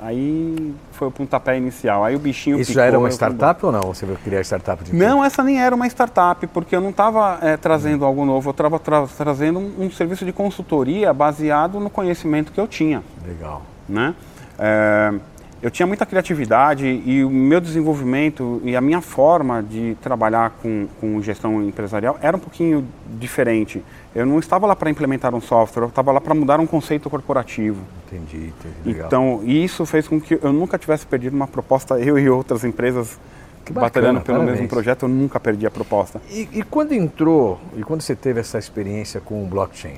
Aí 0.01 0.75
foi 0.93 1.09
o 1.09 1.11
pontapé 1.11 1.57
inicial. 1.57 2.05
Aí 2.05 2.17
o 2.17 2.19
bichinho 2.19 2.59
Isso 2.61 2.71
picou, 2.71 2.83
já 2.83 2.87
era 2.87 2.99
uma 2.99 3.09
startup 3.11 3.65
ou 3.65 3.73
não? 3.73 3.83
Você 3.83 4.07
veio 4.07 4.19
criar 4.19 4.41
startup 4.43 4.83
de 4.83 4.95
Não, 4.95 5.25
essa 5.25 5.43
nem 5.43 5.61
era 5.61 5.75
uma 5.75 5.87
startup, 5.87 6.47
porque 6.49 6.75
eu 6.75 6.81
não 6.81 6.91
estava 6.91 7.39
trazendo 7.61 8.05
algo 8.05 8.25
novo, 8.25 8.49
eu 8.49 8.53
estava 8.53 8.81
trazendo 9.09 9.59
um, 9.59 9.87
um 9.87 9.91
serviço 9.91 10.25
de 10.25 10.33
consultoria 10.33 11.13
baseado 11.13 11.79
no 11.79 11.91
conhecimento 11.91 12.53
que 12.53 12.61
eu 12.61 12.67
tinha. 12.67 13.03
Legal. 13.27 13.63
Né? 13.89 14.15
É, 14.59 15.13
eu 15.63 15.71
tinha 15.71 15.87
muita 15.87 16.05
criatividade 16.05 16.85
e 17.07 17.25
o 17.25 17.31
meu 17.31 17.61
desenvolvimento 17.61 18.61
e 18.65 18.75
a 18.75 18.81
minha 18.81 19.01
forma 19.01 19.63
de 19.63 19.97
trabalhar 20.03 20.51
com, 20.61 20.89
com 21.01 21.23
gestão 21.23 21.63
empresarial 21.63 22.19
era 22.21 22.37
um 22.37 22.41
pouquinho 22.41 22.85
diferente. 23.19 23.83
Eu 24.15 24.27
não 24.27 24.39
estava 24.41 24.67
lá 24.67 24.75
para 24.75 24.91
implementar 24.91 25.33
um 25.35 25.41
software, 25.41 25.85
eu 25.85 25.89
estava 25.89 26.11
lá 26.11 26.21
para 26.21 26.35
mudar 26.35 26.59
um 26.59 26.67
conceito 26.67 27.09
corporativo. 27.09 27.81
Entendi, 28.07 28.49
entendi. 28.59 28.75
Legal. 28.85 29.07
Então, 29.07 29.41
isso 29.45 29.87
fez 29.87 30.09
com 30.09 30.21
que 30.21 30.39
eu 30.43 30.53
nunca 30.53 30.77
tivesse 30.77 31.07
perdido 31.07 31.35
uma 31.37 31.47
proposta, 31.47 31.99
eu 32.01 32.19
e 32.19 32.29
outras 32.29 32.65
empresas 32.65 33.17
Que 33.65 33.73
batalhando 33.73 34.21
pelo 34.21 34.39
parabéns. 34.39 34.59
mesmo 34.59 34.69
projeto, 34.69 35.05
eu 35.05 35.09
nunca 35.09 35.39
perdi 35.39 35.65
a 35.67 35.71
proposta. 35.71 36.21
E, 36.29 36.49
e 36.53 36.63
quando 36.65 36.93
entrou, 36.93 37.61
e 37.77 37.83
quando 37.83 38.01
você 38.03 38.17
teve 38.17 38.41
essa 38.41 38.59
experiência 38.59 39.21
com 39.21 39.43
o 39.43 39.47
blockchain? 39.47 39.97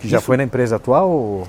Que 0.00 0.08
já 0.08 0.18
Isso- 0.18 0.26
foi 0.26 0.36
na 0.36 0.42
empresa 0.42 0.76
atual 0.76 1.08
ou... 1.08 1.46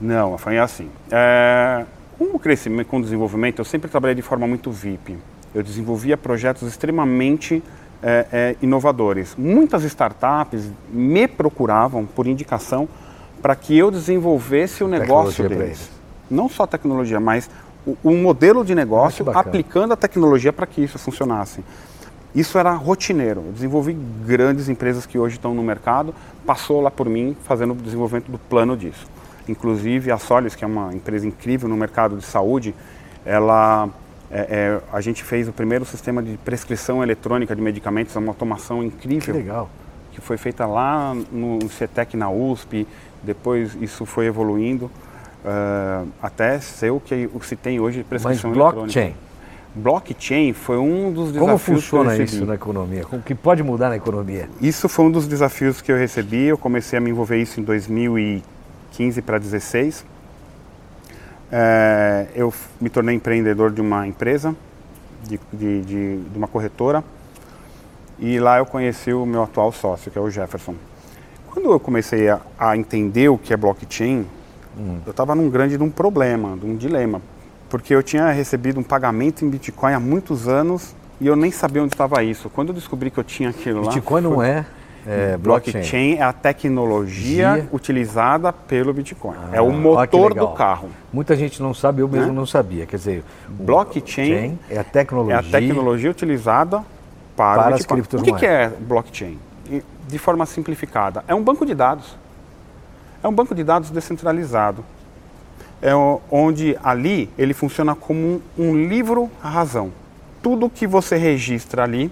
Não, 0.00 0.38
foi 0.38 0.56
assim. 0.58 0.88
É, 1.10 1.84
com 2.20 2.36
o 2.36 2.38
crescimento, 2.38 2.86
com 2.88 2.98
o 2.98 3.02
desenvolvimento, 3.02 3.60
eu 3.60 3.64
sempre 3.64 3.90
trabalhei 3.90 4.14
de 4.14 4.20
forma 4.20 4.46
muito 4.46 4.70
VIP. 4.70 5.16
Eu 5.54 5.62
desenvolvia 5.62 6.18
projetos 6.18 6.68
extremamente 6.68 7.62
é, 8.02 8.26
é, 8.30 8.56
inovadores. 8.60 9.34
Muitas 9.38 9.84
startups 9.84 10.70
me 10.92 11.26
procuravam 11.26 12.04
por 12.04 12.26
indicação 12.26 12.86
para 13.40 13.56
que 13.56 13.76
eu 13.76 13.90
desenvolvesse 13.90 14.84
o 14.84 14.88
negócio 14.88 15.48
deles. 15.48 15.64
eles. 15.64 15.90
Não 16.30 16.46
só 16.46 16.66
tecnologia, 16.66 17.18
mas 17.18 17.48
o, 17.86 17.96
o 18.04 18.10
modelo 18.10 18.66
de 18.66 18.74
negócio 18.74 19.24
aplicando 19.30 19.92
a 19.92 19.96
tecnologia 19.96 20.52
para 20.52 20.66
que 20.66 20.82
isso 20.82 20.98
funcionasse. 20.98 21.64
Isso 22.34 22.58
era 22.58 22.70
rotineiro. 22.72 23.44
Eu 23.46 23.52
desenvolvi 23.52 23.96
grandes 24.26 24.68
empresas 24.68 25.06
que 25.06 25.18
hoje 25.18 25.36
estão 25.36 25.54
no 25.54 25.62
mercado, 25.62 26.14
passou 26.44 26.82
lá 26.82 26.90
por 26.90 27.08
mim 27.08 27.34
fazendo 27.44 27.72
o 27.72 27.76
desenvolvimento 27.76 28.30
do 28.30 28.38
plano 28.38 28.76
disso. 28.76 29.06
Inclusive 29.50 30.12
a 30.12 30.18
Solis, 30.18 30.54
que 30.54 30.62
é 30.64 30.66
uma 30.66 30.94
empresa 30.94 31.26
incrível 31.26 31.68
no 31.68 31.76
mercado 31.76 32.16
de 32.16 32.24
saúde, 32.24 32.72
ela 33.26 33.88
é, 34.30 34.40
é, 34.40 34.80
a 34.92 35.00
gente 35.00 35.24
fez 35.24 35.48
o 35.48 35.52
primeiro 35.52 35.84
sistema 35.84 36.22
de 36.22 36.36
prescrição 36.38 37.02
eletrônica 37.02 37.54
de 37.54 37.60
medicamentos, 37.60 38.14
é 38.14 38.18
uma 38.20 38.28
automação 38.28 38.78
Que 38.80 38.86
incrível 38.86 39.34
legal. 39.34 39.68
que 40.12 40.20
foi 40.20 40.36
feita 40.36 40.64
lá 40.66 41.14
no 41.32 41.58
CETEC 41.68 42.16
na 42.16 42.30
USP, 42.30 42.86
depois 43.22 43.76
isso 43.80 44.06
foi 44.06 44.26
evoluindo 44.26 44.88
eh, 45.44 46.04
até 46.22 46.60
ser 46.60 46.90
o 46.90 47.00
que 47.00 47.28
o 47.34 47.40
que 47.40 47.46
se 47.46 47.56
tem 47.56 47.80
hoje 47.80 47.98
de 47.98 48.06
Mas 48.08 48.22
prescrição 48.22 48.52
blockchain, 48.52 49.02
eletrônica. 49.06 49.30
Blockchain 49.74 50.52
foi 50.52 50.78
um 50.78 51.12
dos 51.12 51.32
como 51.32 51.46
desafios 51.46 51.82
funciona 51.84 52.14
que 52.14 52.20
eu 52.20 52.24
isso 52.24 52.34
recebi. 52.34 52.48
na 52.48 52.54
economia? 52.54 53.04
Como 53.04 53.22
que 53.22 53.34
pode 53.34 53.62
mudar 53.62 53.88
na 53.88 53.96
economia? 53.96 54.48
Isso 54.60 54.88
foi 54.88 55.04
um 55.06 55.10
dos 55.10 55.26
desafios 55.26 55.80
que 55.80 55.90
eu 55.92 55.96
recebi. 55.96 56.44
Eu 56.44 56.58
comecei 56.58 56.98
a 56.98 57.00
me 57.00 57.10
envolver 57.10 57.36
isso 57.36 57.60
em 57.60 57.64
2015 57.64 58.59
para 59.22 59.38
2016. 59.38 60.04
É, 61.52 62.26
eu 62.34 62.52
me 62.80 62.88
tornei 62.88 63.14
empreendedor 63.16 63.70
de 63.72 63.80
uma 63.80 64.06
empresa, 64.06 64.54
de, 65.24 65.40
de, 65.52 65.82
de, 65.82 66.16
de 66.22 66.38
uma 66.38 66.46
corretora, 66.46 67.02
e 68.18 68.38
lá 68.38 68.58
eu 68.58 68.66
conheci 68.66 69.12
o 69.12 69.24
meu 69.26 69.42
atual 69.42 69.72
sócio, 69.72 70.10
que 70.10 70.18
é 70.18 70.20
o 70.20 70.30
Jefferson. 70.30 70.74
Quando 71.50 71.72
eu 71.72 71.80
comecei 71.80 72.28
a, 72.28 72.40
a 72.58 72.76
entender 72.76 73.28
o 73.28 73.36
que 73.38 73.52
é 73.52 73.56
blockchain, 73.56 74.24
eu 75.04 75.10
estava 75.10 75.34
num 75.34 75.50
grande 75.50 75.76
de 75.76 75.82
um 75.82 75.90
problema, 75.90 76.56
de 76.56 76.64
um 76.64 76.76
dilema, 76.76 77.20
porque 77.68 77.94
eu 77.94 78.02
tinha 78.02 78.30
recebido 78.30 78.78
um 78.78 78.82
pagamento 78.84 79.44
em 79.44 79.50
Bitcoin 79.50 79.92
há 79.94 80.00
muitos 80.00 80.46
anos 80.46 80.94
e 81.20 81.26
eu 81.26 81.34
nem 81.34 81.50
sabia 81.50 81.82
onde 81.82 81.92
estava 81.94 82.22
isso. 82.22 82.48
Quando 82.48 82.68
eu 82.68 82.74
descobri 82.74 83.10
que 83.10 83.18
eu 83.18 83.24
tinha 83.24 83.50
aquilo 83.50 83.80
lá, 83.82 83.92
Bitcoin 83.92 84.20
não 84.22 84.34
foi- 84.34 84.46
é, 84.48 84.64
é 85.06 85.36
blockchain. 85.36 85.72
Blockchain 85.72 86.14
é 86.16 86.22
a 86.22 86.32
tecnologia 86.32 87.68
utilizada 87.72 88.52
pelo 88.52 88.92
Bitcoin. 88.92 89.34
é 89.52 89.58
Ah, 89.58 89.62
o 89.62 89.66
olha 89.66 89.74
que 89.74 89.80
motor 90.16 90.34
do 90.34 90.48
carro. 90.48 90.88
Muita 91.12 91.34
gente 91.36 91.62
não 91.62 91.72
sabe, 91.74 92.02
eu 92.02 92.08
mesmo 92.08 92.28
Né? 92.28 92.32
não 92.32 92.46
sabia. 92.46 92.86
Quer 92.86 92.96
dizer, 92.96 93.24
o 93.48 93.62
Blockchain 93.62 94.58
é 94.68 94.78
a 94.78 94.84
tecnologia. 94.84 95.36
É 95.36 95.38
a 95.38 95.42
tecnologia 95.42 96.10
utilizada 96.10 96.84
para, 97.36 97.62
Para 97.62 97.70
o 97.70 97.74
as 97.74 97.80
Bitcoin. 97.80 98.00
O 98.00 98.02
que, 98.02 98.08
criptomoedas. 98.08 98.40
que 98.40 98.46
é 98.46 98.68
blockchain? 98.68 99.38
De 100.08 100.18
forma 100.18 100.44
simplificada, 100.46 101.24
é 101.28 101.34
um 101.34 101.42
banco 101.42 101.64
de 101.64 101.74
dados. 101.74 102.16
É 103.22 103.28
um 103.28 103.32
banco 103.32 103.54
de 103.54 103.62
dados 103.62 103.90
descentralizado. 103.90 104.84
É 105.80 105.94
o- 105.94 106.20
onde 106.30 106.76
ali 106.82 107.30
ele 107.38 107.54
funciona 107.54 107.94
como 107.94 108.18
um, 108.18 108.40
um 108.58 108.76
livro 108.88 109.30
razão. 109.42 109.90
Tudo 110.42 110.68
que 110.68 110.86
você 110.86 111.16
registra 111.16 111.84
ali, 111.84 112.10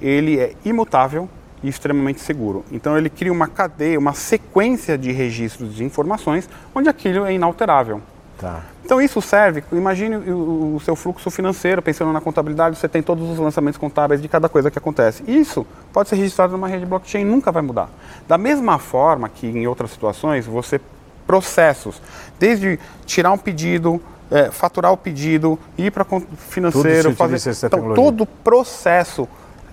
ele 0.00 0.38
é 0.38 0.52
imutável 0.64 1.28
e 1.64 1.68
extremamente 1.68 2.20
seguro. 2.20 2.62
Então 2.70 2.96
ele 2.96 3.08
cria 3.08 3.32
uma 3.32 3.48
cadeia, 3.48 3.98
uma 3.98 4.12
sequência 4.12 4.96
de 4.98 5.10
registros 5.10 5.74
de 5.74 5.82
informações 5.82 6.48
onde 6.74 6.88
aquilo 6.88 7.24
é 7.24 7.32
inalterável. 7.32 8.02
Tá. 8.38 8.60
Então 8.84 9.00
isso 9.00 9.22
serve, 9.22 9.64
imagine 9.72 10.16
o, 10.16 10.76
o 10.76 10.80
seu 10.84 10.94
fluxo 10.94 11.30
financeiro, 11.30 11.80
pensando 11.80 12.12
na 12.12 12.20
contabilidade, 12.20 12.76
você 12.76 12.86
tem 12.86 13.02
todos 13.02 13.30
os 13.30 13.38
lançamentos 13.38 13.78
contábeis 13.78 14.20
de 14.20 14.28
cada 14.28 14.46
coisa 14.46 14.70
que 14.70 14.78
acontece. 14.78 15.24
Isso 15.26 15.66
pode 15.90 16.10
ser 16.10 16.16
registrado 16.16 16.52
numa 16.52 16.68
rede 16.68 16.84
blockchain, 16.84 17.24
nunca 17.24 17.50
vai 17.50 17.62
mudar. 17.62 17.88
Da 18.28 18.36
mesma 18.36 18.78
forma 18.78 19.30
que 19.30 19.46
em 19.46 19.66
outras 19.66 19.90
situações, 19.90 20.44
você 20.44 20.78
processos, 21.26 22.02
desde 22.38 22.78
tirar 23.06 23.32
um 23.32 23.38
pedido, 23.38 23.98
eh, 24.30 24.50
faturar 24.50 24.92
o 24.92 24.96
pedido, 24.98 25.58
ir 25.78 25.90
para 25.90 26.04
financeiro, 26.36 27.08
essa 27.08 27.66
então, 27.66 27.94
todo 27.94 28.26
processo, 28.26 29.26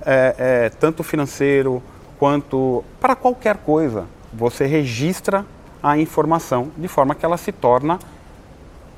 eh, 0.06 0.36
eh, 0.38 0.70
tanto 0.80 1.04
financeiro 1.04 1.82
quanto 2.20 2.84
para 3.00 3.16
qualquer 3.16 3.58
coisa, 3.58 4.06
você 4.34 4.66
registra 4.66 5.46
a 5.82 5.98
informação 5.98 6.70
de 6.78 6.88
forma 6.88 7.16
que 7.16 7.26
ela 7.26 7.38
se 7.38 7.52
torna 7.52 7.98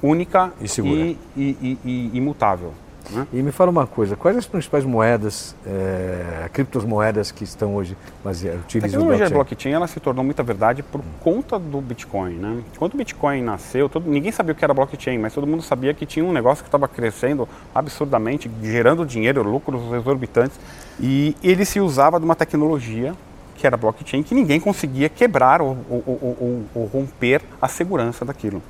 única 0.01 0.51
E 0.59 0.67
segura. 0.67 0.95
e, 0.95 1.17
e- 1.37 1.57
e- 1.85 2.11
e 2.13 2.17
imutável. 2.17 2.73
Né? 3.11 3.27
E 3.33 3.41
me 3.41 3.51
fala 3.51 3.69
uma 3.69 3.85
coisa, 3.85 4.15
quais 4.15 4.37
as 4.37 4.45
principais 4.45 4.85
moedas, 4.85 5.55
é, 5.65 6.49
criptomoedas 6.53 7.31
que 7.31 7.43
estão 7.43 7.75
hoje 7.75 7.97
mas, 8.23 8.43
é, 8.45 8.51
A 8.51 8.55
utilizam 8.55 8.87
o 9.01 9.03
tecnologia 9.03 9.17
blockchain? 9.29 9.33
blockchain 9.33 9.71
ela 9.73 9.87
se 9.87 9.99
tornou 9.99 10.23
muita 10.23 10.41
verdade 10.43 10.81
por 10.83 11.01
conta 11.21 11.59
do 11.59 11.81
Bitcoin. 11.81 12.35
Né? 12.35 12.63
Quando 12.77 12.93
o 12.93 12.97
Bitcoin 12.97 13.41
nasceu, 13.41 13.89
todo- 13.89 14.09
ninguém 14.09 14.31
sabia 14.31 14.53
o 14.53 14.55
que 14.55 14.63
era 14.63 14.73
blockchain, 14.73 15.17
mas 15.17 15.33
todo 15.33 15.45
mundo 15.45 15.61
sabia 15.61 15.93
que 15.93 16.05
tinha 16.05 16.23
um 16.23 16.31
negócio 16.31 16.63
que 16.63 16.67
estava 16.67 16.87
crescendo 16.87 17.47
absurdamente, 17.75 18.49
gerando 18.61 19.05
dinheiro, 19.05 19.43
lucros 19.43 19.81
exorbitantes. 19.93 20.57
E 20.99 21.35
ele 21.43 21.65
se 21.65 21.79
usava 21.79 22.19
de 22.19 22.25
uma 22.25 22.35
tecnologia 22.35 23.13
que 23.55 23.67
era 23.67 23.77
blockchain 23.77 24.23
que 24.23 24.33
ninguém 24.33 24.59
conseguia 24.59 25.09
quebrar 25.09 25.61
ou, 25.61 25.77
ou- 25.89 26.03
ou- 26.07 26.63
ou- 26.75 26.85
romper 26.85 27.41
a 27.61 27.67
segurança 27.67 28.23
daquilo. 28.25 28.61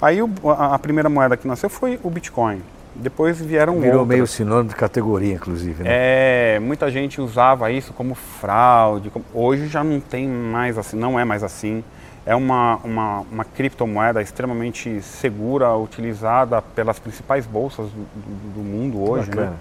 Aí 0.00 0.18
a, 0.20 0.74
a 0.74 0.78
primeira 0.78 1.08
moeda 1.08 1.36
que 1.36 1.46
nasceu 1.46 1.68
foi 1.68 2.00
o 2.02 2.08
Bitcoin. 2.10 2.62
Depois 2.94 3.40
vieram 3.40 3.74
Virou 3.80 4.00
outras. 4.00 4.08
meio 4.08 4.26
sinônimo 4.26 4.68
de 4.70 4.74
categoria, 4.74 5.34
inclusive, 5.34 5.82
né? 5.84 5.88
É, 5.92 6.58
muita 6.60 6.90
gente 6.90 7.20
usava 7.20 7.70
isso 7.70 7.92
como 7.92 8.14
fraude. 8.14 9.10
como- 9.10 9.24
Hoje 9.32 9.68
já 9.68 9.82
não 9.84 10.00
tem 10.00 10.26
mais 10.28 10.76
assim, 10.76 10.96
não 10.96 11.18
é 11.18 11.24
mais 11.24 11.42
assim. 11.44 11.84
É 12.26 12.34
uma, 12.34 12.76
uma, 12.84 13.20
uma 13.32 13.44
criptomoeda 13.44 14.20
extremamente 14.20 15.00
segura, 15.02 15.74
utilizada 15.76 16.60
pelas 16.60 16.98
principais 16.98 17.46
bolsas 17.46 17.86
do, 17.86 17.92
do- 18.02 18.54
do 18.54 18.60
mundo 18.60 19.08
hoje. 19.08 19.30
Né? 19.34 19.52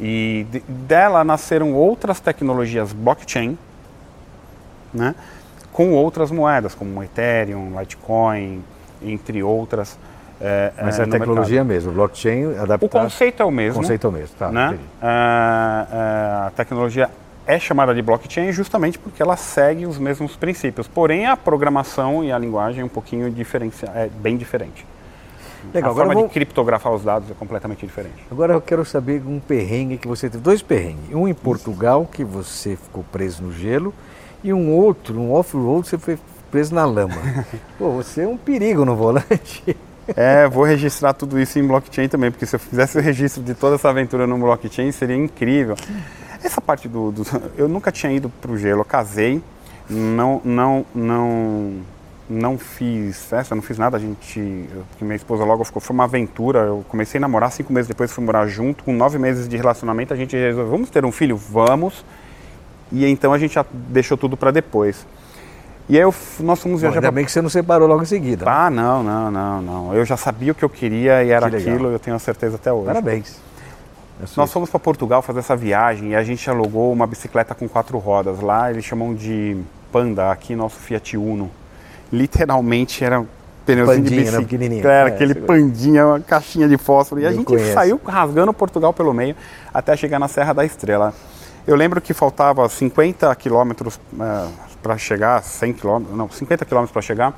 E 0.00 0.46
de- 0.50 0.60
dela 0.66 1.22
nasceram 1.22 1.72
outras 1.74 2.18
tecnologias 2.18 2.92
blockchain, 2.92 3.56
né? 4.92 5.14
com 5.72 5.92
outras 5.92 6.30
moedas, 6.30 6.74
como 6.74 7.02
Ethereum, 7.02 7.78
Litecoin, 7.78 8.62
entre 9.02 9.42
outras. 9.42 9.96
É, 10.40 10.72
Mas 10.82 10.98
é, 10.98 11.00
é 11.00 11.04
a 11.04 11.06
no 11.06 11.12
tecnologia 11.12 11.62
mesmo, 11.64 11.92
blockchain 11.92 12.46
mercado. 12.46 12.58
O 12.60 12.62
adaptado. 12.64 13.02
conceito 13.02 13.42
é 13.42 13.44
o 13.46 13.50
mesmo 13.50 13.78
O 13.78 13.82
conceito 13.82 14.06
é 14.06 14.10
o 14.10 14.12
mesmo, 14.12 14.34
tá. 14.38 14.50
né? 14.50 14.78
Ah, 15.02 15.86
ah, 15.92 16.46
a 16.46 16.50
tecnologia 16.50 17.10
é 17.46 17.58
chamada 17.58 17.94
de 17.94 18.00
blockchain 18.02 18.52
justamente 18.52 18.98
porque 18.98 19.20
ela 19.22 19.36
segue 19.36 19.84
os 19.86 19.98
mesmos 19.98 20.36
princípios. 20.36 20.86
Porém, 20.88 21.26
a 21.26 21.36
programação 21.36 22.22
e 22.24 22.30
a 22.32 22.38
linguagem 22.38 22.80
é 22.82 22.84
um 22.84 22.88
pouquinho 22.88 23.30
diferente, 23.30 23.84
é 23.94 24.08
bem 24.08 24.36
diferente. 24.36 24.86
Legal, 25.74 25.90
a 25.90 25.92
agora 25.92 26.06
forma 26.06 26.20
vou- 26.20 26.28
de 26.28 26.32
criptografar 26.34 26.90
os 26.92 27.04
dados 27.04 27.30
é 27.30 27.34
completamente 27.34 27.84
diferente. 27.84 28.14
Agora 28.30 28.54
eu 28.54 28.60
quero 28.62 28.82
saber 28.84 29.22
um 29.26 29.38
perrengue 29.38 29.98
que 29.98 30.08
você 30.08 30.30
teve. 30.30 30.42
Dois 30.42 30.62
perrengues. 30.62 31.12
Um 31.14 31.28
em 31.28 31.34
Portugal, 31.34 32.08
que 32.10 32.24
você 32.24 32.76
ficou 32.76 33.04
preso 33.12 33.42
no 33.42 33.52
gelo, 33.52 33.92
e 34.42 34.54
um 34.54 34.70
outro, 34.72 35.20
um 35.20 35.32
off-road, 35.34 35.86
você 35.86 35.98
foi 35.98 36.18
preso 36.50 36.74
na 36.74 36.86
lama. 36.86 37.14
Pô, 37.78 37.90
você 37.90 38.22
é 38.22 38.26
um 38.28 38.38
perigo 38.38 38.86
no 38.86 38.96
volante. 38.96 39.76
É, 40.16 40.48
vou 40.48 40.64
registrar 40.64 41.12
tudo 41.12 41.38
isso 41.40 41.58
em 41.58 41.66
blockchain 41.66 42.08
também, 42.08 42.30
porque 42.30 42.46
se 42.46 42.56
eu 42.56 42.60
fizesse 42.60 42.98
o 42.98 43.00
registro 43.00 43.42
de 43.42 43.54
toda 43.54 43.76
essa 43.76 43.88
aventura 43.88 44.26
no 44.26 44.38
blockchain 44.38 44.90
seria 44.92 45.16
incrível. 45.16 45.76
Essa 46.42 46.60
parte 46.60 46.88
do, 46.88 47.10
do- 47.12 47.24
eu 47.56 47.68
nunca 47.68 47.92
tinha 47.92 48.12
ido 48.12 48.28
para 48.40 48.50
o 48.50 48.56
gelo, 48.56 48.80
eu 48.80 48.84
casei, 48.84 49.42
não, 49.88 50.40
não, 50.44 50.86
não, 50.94 51.72
não 52.28 52.58
fiz 52.58 53.24
festa, 53.24 53.54
não 53.54 53.62
fiz 53.62 53.76
nada. 53.78 53.96
A 53.96 54.00
gente, 54.00 54.40
eu- 54.40 54.84
minha 55.06 55.16
esposa 55.16 55.44
logo 55.44 55.64
ficou, 55.64 55.80
foi 55.80 55.94
uma 55.94 56.04
aventura. 56.04 56.60
Eu 56.60 56.84
comecei 56.88 57.18
a 57.18 57.20
namorar 57.20 57.52
cinco 57.52 57.72
meses 57.72 57.88
depois, 57.88 58.10
fui 58.10 58.24
morar 58.24 58.46
junto. 58.46 58.82
Com 58.84 58.92
nove 58.92 59.18
meses 59.18 59.48
de 59.48 59.56
relacionamento, 59.56 60.12
a 60.14 60.16
gente 60.16 60.34
resolveu, 60.36 60.70
vamos 60.70 60.90
ter 60.90 61.04
um 61.04 61.12
filho, 61.12 61.36
vamos. 61.36 62.04
E 62.92 63.06
então 63.06 63.32
a 63.32 63.38
gente 63.38 63.54
já 63.54 63.64
deixou 63.72 64.16
tudo 64.16 64.36
para 64.36 64.50
depois. 64.50 65.06
E 65.90 65.96
aí 65.96 66.02
eu 66.02 66.14
nós 66.38 66.60
fomos 66.60 66.76
Bom, 66.76 66.82
viajar 66.82 66.98
ainda 66.98 67.08
pra 67.08 67.10
bem 67.10 67.24
que 67.24 67.32
você 67.32 67.42
não 67.42 67.48
separou 67.50 67.88
logo 67.88 68.02
em 68.02 68.06
seguida. 68.06 68.44
né? 68.44 68.50
ah, 68.54 68.70
não, 68.70 69.02
não, 69.02 69.30
não, 69.30 69.60
não. 69.62 69.94
Eu 69.94 70.04
já 70.04 70.16
sabia 70.16 70.52
o 70.52 70.54
que 70.54 70.64
eu 70.64 70.68
queria 70.70 71.24
e 71.24 71.30
era 71.30 71.50
Que 71.50 71.56
aquilo, 71.56 71.88
eu 71.90 71.98
tenho 71.98 72.14
a 72.16 72.20
certeza 72.20 72.54
até 72.56 72.72
hoje. 72.72 72.86
Parabéns. 72.86 73.38
É 74.22 74.26
Nós 74.36 74.52
fomos 74.52 74.70
para 74.70 74.78
Portugal 74.78 75.20
fazer 75.20 75.40
essa 75.40 75.56
viagem 75.56 76.10
e 76.10 76.14
a 76.14 76.22
gente 76.22 76.48
alugou 76.48 76.92
uma 76.92 77.06
bicicleta 77.08 77.54
com 77.56 77.68
quatro 77.68 77.98
rodas. 77.98 78.40
Lá 78.40 78.70
eles 78.70 78.84
chamam 78.84 79.14
de 79.14 79.56
Panda, 79.90 80.30
aqui 80.30 80.54
nosso 80.54 80.76
Fiat 80.76 81.16
Uno. 81.16 81.50
Literalmente 82.12 83.02
era 83.04 83.24
pneuzinho 83.66 83.96
Pandinha, 83.96 84.08
de 84.08 84.14
né? 84.16 84.20
bicicleta. 84.22 84.42
Pequenininho. 84.42 84.86
Era 84.86 85.08
É, 85.08 85.12
aquele 85.12 85.34
segura. 85.34 85.52
pandinha, 85.54 86.06
uma 86.06 86.20
caixinha 86.20 86.68
de 86.68 86.76
fósforo. 86.76 87.20
E 87.20 87.26
a 87.26 87.32
gente 87.32 87.44
conheço. 87.44 87.72
saiu 87.72 88.00
rasgando 88.04 88.52
Portugal 88.52 88.92
pelo 88.92 89.12
meio 89.12 89.34
até 89.74 89.96
chegar 89.96 90.18
na 90.18 90.28
Serra 90.28 90.52
da 90.52 90.64
Estrela. 90.64 91.12
Eu 91.66 91.76
lembro 91.76 92.00
que 92.00 92.12
faltava 92.14 92.68
50 92.68 93.34
quilômetros 93.36 93.98
para 94.82 94.96
chegar, 94.98 95.42
100 95.42 95.72
quilômetros, 95.74 96.16
não, 96.16 96.28
50 96.28 96.64
quilômetros 96.64 96.92
para 96.92 97.02
chegar. 97.02 97.34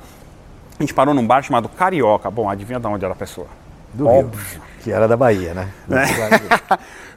A 0.79 0.83
gente 0.83 0.93
parou 0.93 1.13
num 1.13 1.25
bar 1.25 1.41
chamado 1.43 1.69
Carioca. 1.69 2.29
Bom, 2.31 2.49
adivinha 2.49 2.79
de 2.79 2.87
onde 2.87 3.05
era 3.05 3.13
a 3.13 3.17
pessoa? 3.17 3.47
do 3.93 4.07
óbvio. 4.07 4.39
Rio, 4.39 4.61
que 4.81 4.91
era 4.91 5.07
da 5.07 5.15
Bahia, 5.15 5.53
né? 5.53 5.69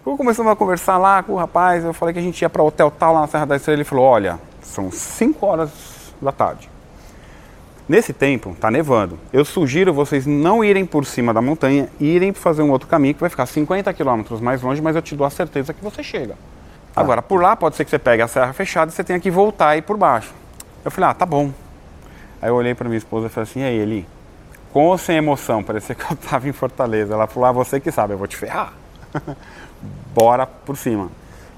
Quando 0.05 0.17
começamos 0.19 0.53
a 0.53 0.57
conversar 0.57 0.99
lá 0.99 1.23
com 1.23 1.33
o 1.33 1.37
rapaz, 1.37 1.85
eu 1.85 1.93
falei 1.93 2.13
que 2.13 2.21
a 2.21 2.23
gente 2.23 2.41
ia 2.41 2.51
para 2.51 2.63
o 2.63 2.67
hotel 2.67 2.91
tal 2.91 3.15
lá 3.15 3.23
na 3.23 3.27
Serra 3.27 3.47
da 3.47 3.57
Estrela. 3.57 3.79
Ele 3.79 3.85
falou: 3.85 4.05
Olha, 4.05 4.39
são 4.61 4.91
5 4.91 5.45
horas 5.45 5.71
da 6.21 6.31
tarde. 6.31 6.69
Nesse 7.89 8.13
tempo, 8.13 8.51
está 8.51 8.71
nevando. 8.71 9.19
Eu 9.33 9.45
sugiro 9.45 9.95
vocês 9.95 10.27
não 10.27 10.65
irem 10.65 10.85
por 10.85 11.07
cima 11.07 11.33
da 11.33 11.41
montanha, 11.41 11.89
irem 12.01 12.33
fazer 12.33 12.63
um 12.63 12.71
outro 12.71 12.89
caminho 12.89 13.15
que 13.15 13.21
vai 13.21 13.31
ficar 13.31 13.47
50 13.47 13.93
quilômetros 13.95 14.41
mais 14.41 14.61
longe, 14.61 14.83
mas 14.83 14.97
eu 14.97 15.03
te 15.03 15.15
dou 15.15 15.25
a 15.25 15.31
certeza 15.31 15.73
que 15.73 15.83
você 15.83 16.03
chega. 16.03 16.35
Ah. 16.97 17.03
Agora, 17.03 17.21
por 17.21 17.43
lá 17.43 17.55
pode 17.55 17.77
ser 17.77 17.85
que 17.85 17.91
você 17.91 17.99
pegue 17.99 18.23
a 18.23 18.29
serra 18.29 18.53
fechada 18.53 18.91
e 18.91 18.95
você 18.95 19.05
tenha 19.05 19.21
que 19.21 19.31
voltar 19.31 19.77
e 19.77 19.81
ir 19.81 19.83
por 19.83 19.97
baixo. 19.99 20.33
Eu 20.85 20.91
falei, 20.91 21.11
ah, 21.11 21.15
tá 21.15 21.27
bom. 21.27 21.53
Aí 22.41 22.49
eu 22.49 22.55
olhei 22.55 22.75
para 22.75 22.89
minha 22.89 22.99
esposa 22.99 23.27
e 23.27 23.29
falei 23.29 23.49
assim, 23.49 23.61
e 23.61 23.65
aí, 23.65 23.77
Eli? 23.77 24.09
Com 24.73 24.87
ou 24.87 24.99
sem 24.99 25.17
emoção? 25.17 25.63
Parecia 25.65 25.95
que 25.95 26.03
eu 26.03 26.15
estava 26.15 26.49
em 26.49 26.53
Fortaleza. 26.53 27.15
Ela 27.15 27.27
falou, 27.27 27.49
ah, 27.49 27.53
você 27.53 27.79
que 27.79 27.93
sabe, 27.93 28.15
eu 28.15 28.19
vou 28.19 28.27
te 28.27 28.37
ferrar. 28.37 28.73
Bora 30.15 30.47
por 30.47 30.77
cima. 30.77 31.11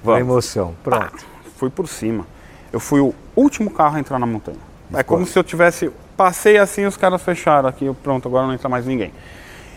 Vamos. 0.03 0.21
emoção, 0.21 0.75
pronto. 0.83 1.11
Pá, 1.11 1.51
fui 1.57 1.71
por 1.71 1.89
cima. 1.89 2.27
Eu 2.73 2.81
fui 2.81 3.01
o 3.01 3.15
último 3.35 3.71
carro 3.71 3.97
a 3.97 4.01
entrar 4.01 4.19
na 4.19 4.27
montanha. 4.27 4.59
É 4.93 5.03
como 5.03 5.27
se 5.27 5.39
eu 5.39 5.45
tivesse 5.45 5.93
Passei 6.19 6.59
assim, 6.59 6.85
os 6.85 6.97
caras 6.97 7.23
fecharam 7.23 7.69
aqui, 7.69 7.89
pronto, 8.03 8.27
agora 8.27 8.45
não 8.45 8.53
entra 8.53 8.69
mais 8.69 8.85
ninguém. 8.85 9.13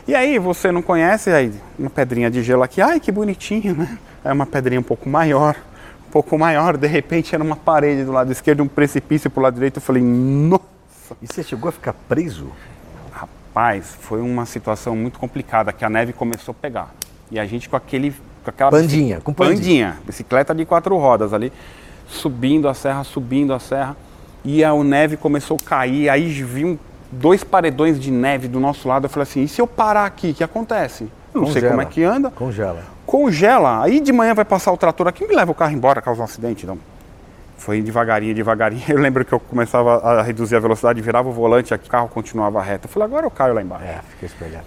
E 0.07 0.15
aí, 0.15 0.39
você 0.39 0.71
não 0.71 0.81
conhece, 0.81 1.29
aí 1.29 1.53
uma 1.77 1.87
pedrinha 1.87 2.31
de 2.31 2.41
gelo 2.41 2.63
aqui, 2.63 2.81
ai 2.81 2.99
que 2.99 3.11
bonitinho, 3.11 3.75
né? 3.75 3.99
É 4.23 4.31
uma 4.31 4.45
pedrinha 4.45 4.79
um 4.79 4.83
pouco 4.83 5.09
maior, 5.09 5.55
um 6.07 6.11
pouco 6.11 6.37
maior, 6.37 6.77
de 6.77 6.87
repente 6.87 7.33
era 7.33 7.43
uma 7.43 7.55
parede 7.55 8.03
do 8.03 8.11
lado 8.11 8.31
esquerdo, 8.31 8.61
um 8.63 8.67
precipício 8.67 9.29
pro 9.29 9.41
lado 9.41 9.55
direito, 9.55 9.77
eu 9.77 9.81
falei, 9.81 10.03
nossa! 10.03 10.63
E 11.21 11.27
você 11.27 11.43
chegou 11.43 11.69
a 11.69 11.71
ficar 11.71 11.93
preso? 12.07 12.51
Rapaz, 13.11 13.95
foi 13.99 14.21
uma 14.21 14.45
situação 14.45 14.95
muito 14.95 15.19
complicada, 15.19 15.73
que 15.73 15.83
a 15.83 15.89
neve 15.89 16.13
começou 16.13 16.51
a 16.51 16.61
pegar. 16.61 16.93
E 17.29 17.39
a 17.39 17.45
gente 17.45 17.67
com 17.67 17.75
aquele... 17.75 18.11
Com 18.43 18.49
aquela 18.49 18.71
pandinha, 18.71 19.21
com 19.21 19.33
pandinha. 19.33 19.55
pandinha. 19.57 19.97
Bicicleta 20.05 20.53
de 20.53 20.65
quatro 20.65 20.97
rodas 20.97 21.33
ali, 21.33 21.51
subindo 22.07 22.67
a 22.67 22.73
serra, 22.73 23.03
subindo 23.03 23.53
a 23.53 23.59
serra 23.59 23.95
e 24.43 24.63
a 24.63 24.73
neve 24.83 25.17
começou 25.17 25.57
a 25.61 25.69
cair, 25.69 26.09
aí 26.09 26.27
vi 26.27 26.79
dois 27.11 27.43
paredões 27.43 27.99
de 27.99 28.11
neve 28.11 28.47
do 28.47 28.59
nosso 28.59 28.87
lado. 28.87 29.05
Eu 29.05 29.09
falei 29.09 29.23
assim: 29.23 29.43
e 29.43 29.47
se 29.47 29.61
eu 29.61 29.67
parar 29.67 30.05
aqui, 30.05 30.31
o 30.31 30.33
que 30.33 30.43
acontece? 30.43 31.07
Eu 31.33 31.41
não 31.41 31.47
Congela. 31.47 31.59
sei 31.61 31.69
como 31.69 31.81
é 31.81 31.85
que 31.85 32.03
anda. 32.03 32.31
Congela. 32.31 32.83
Congela. 33.05 33.83
Aí 33.83 33.99
de 33.99 34.11
manhã 34.11 34.33
vai 34.33 34.45
passar 34.45 34.71
o 34.71 34.77
trator 34.77 35.07
aqui 35.07 35.27
me 35.27 35.35
leva 35.35 35.51
o 35.51 35.55
carro 35.55 35.71
embora, 35.73 36.01
causa 36.01 36.21
um 36.21 36.25
acidente. 36.25 36.63
Então, 36.63 36.77
foi 37.57 37.81
devagarinho, 37.81 38.33
devagarinho. 38.33 38.83
Eu 38.89 38.97
lembro 38.97 39.23
que 39.23 39.33
eu 39.33 39.39
começava 39.39 39.97
a 39.97 40.21
reduzir 40.21 40.55
a 40.55 40.59
velocidade, 40.59 41.01
virava 41.01 41.29
o 41.29 41.31
volante, 41.31 41.73
aqui, 41.73 41.87
o 41.87 41.91
carro 41.91 42.07
continuava 42.09 42.61
reto. 42.61 42.87
Eu 42.87 42.89
falei, 42.89 43.07
agora 43.07 43.25
eu 43.25 43.31
caio 43.31 43.53
lá 43.53 43.61
embaixo. 43.61 43.85
É, 43.85 43.99
fiquei 44.09 44.27
espelhado. 44.27 44.65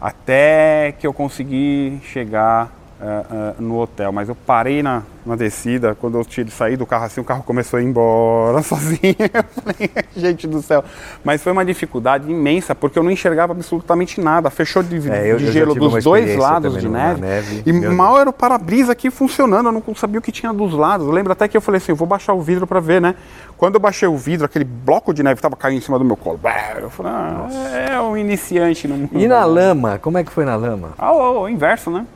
Até 0.00 0.94
que 0.98 1.06
eu 1.06 1.12
consegui 1.12 2.00
chegar 2.04 2.70
uh, 3.00 3.58
uh, 3.58 3.62
no 3.62 3.78
hotel, 3.78 4.12
mas 4.12 4.28
eu 4.28 4.34
parei 4.34 4.82
na, 4.82 5.02
na 5.24 5.36
descida, 5.36 5.94
quando 5.94 6.18
eu 6.18 6.24
tive, 6.24 6.50
saí 6.50 6.76
do 6.76 6.86
carro 6.86 7.04
assim, 7.04 7.20
o 7.20 7.24
carro 7.24 7.42
começou 7.42 7.78
a 7.78 7.82
ir 7.82 7.86
embora 7.86 8.62
sozinho. 8.62 9.16
Eu 9.18 9.44
falei, 9.62 9.90
gente 10.16 10.46
do 10.46 10.62
céu. 10.62 10.84
Mas 11.24 11.42
foi 11.42 11.52
uma 11.52 11.64
dificuldade 11.64 12.30
imensa, 12.30 12.74
porque 12.74 12.98
eu 12.98 13.02
não 13.02 13.10
enxergava 13.10 13.52
absolutamente 13.52 14.20
nada. 14.20 14.50
Fechou 14.50 14.82
de, 14.82 15.10
é, 15.10 15.32
eu, 15.32 15.36
de 15.36 15.52
gelo 15.52 15.74
dos 15.74 16.02
dois 16.02 16.36
lados 16.36 16.78
de 16.78 16.88
neve. 16.88 17.20
neve. 17.20 17.62
E 17.66 17.72
mal 17.72 18.18
era 18.18 18.30
o 18.30 18.32
para-brisa 18.32 18.92
aqui 18.92 19.10
funcionando, 19.10 19.66
eu 19.66 19.72
não 19.72 19.94
sabia 19.94 20.18
o 20.18 20.22
que 20.22 20.32
tinha 20.32 20.52
dos 20.52 20.72
lados. 20.72 21.06
Eu 21.06 21.12
lembro 21.12 21.32
até 21.32 21.46
que 21.46 21.56
eu 21.56 21.60
falei 21.60 21.78
assim, 21.78 21.92
eu 21.92 21.96
vou 21.96 22.08
baixar 22.08 22.32
o 22.34 22.40
vidro 22.40 22.66
para 22.66 22.80
ver, 22.80 23.00
né? 23.00 23.14
Quando 23.56 23.74
eu 23.74 23.80
baixei 23.80 24.06
o 24.06 24.16
vidro, 24.16 24.46
aquele 24.46 24.64
bloco 24.64 25.12
de 25.12 25.22
neve 25.22 25.38
estava 25.38 25.56
caindo 25.56 25.78
em 25.78 25.80
cima 25.80 25.98
do 25.98 26.04
meu 26.04 26.16
colo. 26.16 26.38
Eu 26.80 26.90
falei, 26.90 27.12
ah, 27.12 27.48
é 27.90 28.00
um 28.00 28.16
iniciante 28.16 28.86
no 28.86 28.96
mundo. 28.96 29.10
E 29.12 29.26
na 29.26 29.44
lama? 29.44 29.98
Como 29.98 30.16
é 30.16 30.24
que 30.24 30.30
foi 30.30 30.44
na 30.44 30.54
lama? 30.54 30.90
Ah, 30.96 31.12
o, 31.12 31.42
o 31.42 31.48
inverso, 31.48 31.90
né? 31.90 32.06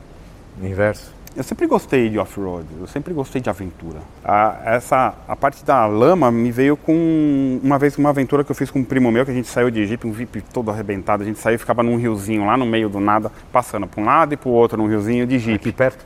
Inverso? 0.61 1.13
Eu 1.35 1.43
sempre 1.43 1.65
gostei 1.65 2.09
de 2.09 2.19
off-road, 2.19 2.67
eu 2.79 2.85
sempre 2.85 3.11
gostei 3.11 3.41
de 3.41 3.49
aventura. 3.49 3.99
A, 4.23 4.59
essa, 4.65 5.15
a 5.27 5.35
parte 5.35 5.65
da 5.65 5.87
lama 5.87 6.31
me 6.31 6.51
veio 6.51 6.77
com 6.77 7.59
uma 7.63 7.79
vez 7.79 7.97
uma 7.97 8.09
aventura 8.09 8.43
que 8.43 8.51
eu 8.51 8.55
fiz 8.55 8.69
com 8.69 8.79
um 8.79 8.83
primo 8.83 9.11
meu, 9.11 9.25
que 9.25 9.31
a 9.31 9.33
gente 9.33 9.47
saiu 9.47 9.71
de 9.71 9.81
Egito, 9.81 10.07
um 10.07 10.11
VIP 10.11 10.41
todo 10.53 10.69
arrebentado, 10.69 11.23
a 11.23 11.25
gente 11.25 11.39
saiu 11.39 11.55
e 11.55 11.57
ficava 11.57 11.81
num 11.81 11.97
riozinho 11.97 12.45
lá 12.45 12.55
no 12.55 12.67
meio 12.67 12.87
do 12.87 12.99
nada, 12.99 13.31
passando 13.51 13.87
para 13.87 13.99
um 13.99 14.05
lado 14.05 14.33
e 14.35 14.37
para 14.37 14.47
o 14.47 14.51
outro 14.51 14.77
num 14.77 14.87
riozinho 14.87 15.25
de 15.25 15.39
Jeep. 15.39 15.55
Aqui 15.55 15.71
perto? 15.71 16.05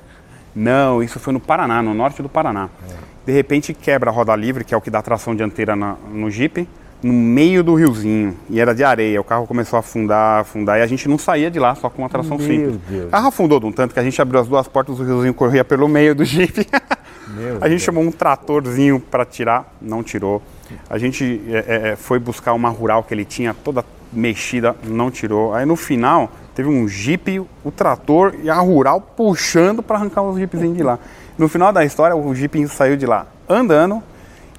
Não, 0.55 1.03
isso 1.03 1.19
foi 1.19 1.33
no 1.33 1.41
Paraná, 1.41 1.81
no 1.81 1.93
norte 1.93 2.21
do 2.21 2.29
Paraná. 2.29 2.69
É. 2.89 2.93
De 3.25 3.33
repente 3.33 3.73
quebra 3.73 4.09
a 4.09 4.13
roda 4.13 4.33
livre, 4.33 4.63
que 4.63 4.73
é 4.73 4.77
o 4.77 4.81
que 4.81 4.89
dá 4.89 5.01
tração 5.01 5.35
dianteira 5.35 5.75
na, 5.75 5.97
no 6.09 6.31
Jeep, 6.31 6.67
no 7.01 7.13
meio 7.13 7.63
do 7.63 7.75
riozinho 7.75 8.35
e 8.49 8.59
era 8.59 8.73
de 8.73 8.83
areia. 8.83 9.19
O 9.21 9.23
carro 9.23 9.45
começou 9.45 9.77
a 9.77 9.79
afundar, 9.81 10.41
afundar 10.41 10.79
e 10.79 10.81
a 10.81 10.87
gente 10.87 11.07
não 11.07 11.17
saía 11.17 11.49
de 11.49 11.59
lá 11.59 11.75
só 11.75 11.89
com 11.89 12.01
uma 12.01 12.09
tração 12.09 12.37
Meu 12.37 12.47
simples. 12.47 12.79
Deus. 12.89 13.07
O 13.07 13.09
carro 13.09 13.27
afundou 13.27 13.59
de 13.59 13.65
um 13.65 13.71
tanto 13.71 13.93
que 13.93 13.99
a 13.99 14.03
gente 14.03 14.21
abriu 14.21 14.39
as 14.39 14.47
duas 14.47 14.67
portas, 14.67 14.99
o 14.99 15.03
riozinho 15.03 15.33
corria 15.33 15.63
pelo 15.63 15.87
meio 15.87 16.15
do 16.15 16.25
Jeep. 16.25 16.67
a 17.61 17.69
gente 17.69 17.81
chamou 17.81 18.03
um 18.03 18.11
tratorzinho 18.11 18.99
para 18.99 19.25
tirar, 19.25 19.75
não 19.81 20.01
tirou. 20.03 20.41
A 20.89 20.97
gente 20.97 21.41
é, 21.49 21.91
é, 21.91 21.95
foi 21.95 22.19
buscar 22.19 22.53
uma 22.53 22.69
rural 22.69 23.03
que 23.03 23.13
ele 23.13 23.25
tinha 23.25 23.53
toda 23.53 23.85
mexida, 24.11 24.75
não 24.83 25.11
tirou. 25.11 25.53
Aí 25.53 25.65
no 25.65 25.75
final 25.75 26.31
teve 26.55 26.67
um 26.67 26.87
Jeep, 26.87 27.39
o 27.63 27.71
trator 27.71 28.33
e 28.41 28.49
a 28.49 28.59
rural 28.59 28.99
puxando 28.99 29.83
para 29.83 29.97
arrancar 29.97 30.23
os 30.23 30.37
Jeepzinhos 30.37 30.75
de 30.75 30.83
lá. 30.83 30.99
No 31.37 31.47
final 31.47 31.71
da 31.71 31.85
história, 31.85 32.15
o 32.15 32.33
Jeep 32.33 32.67
saiu 32.67 32.97
de 32.97 33.05
lá 33.05 33.27
andando 33.47 34.01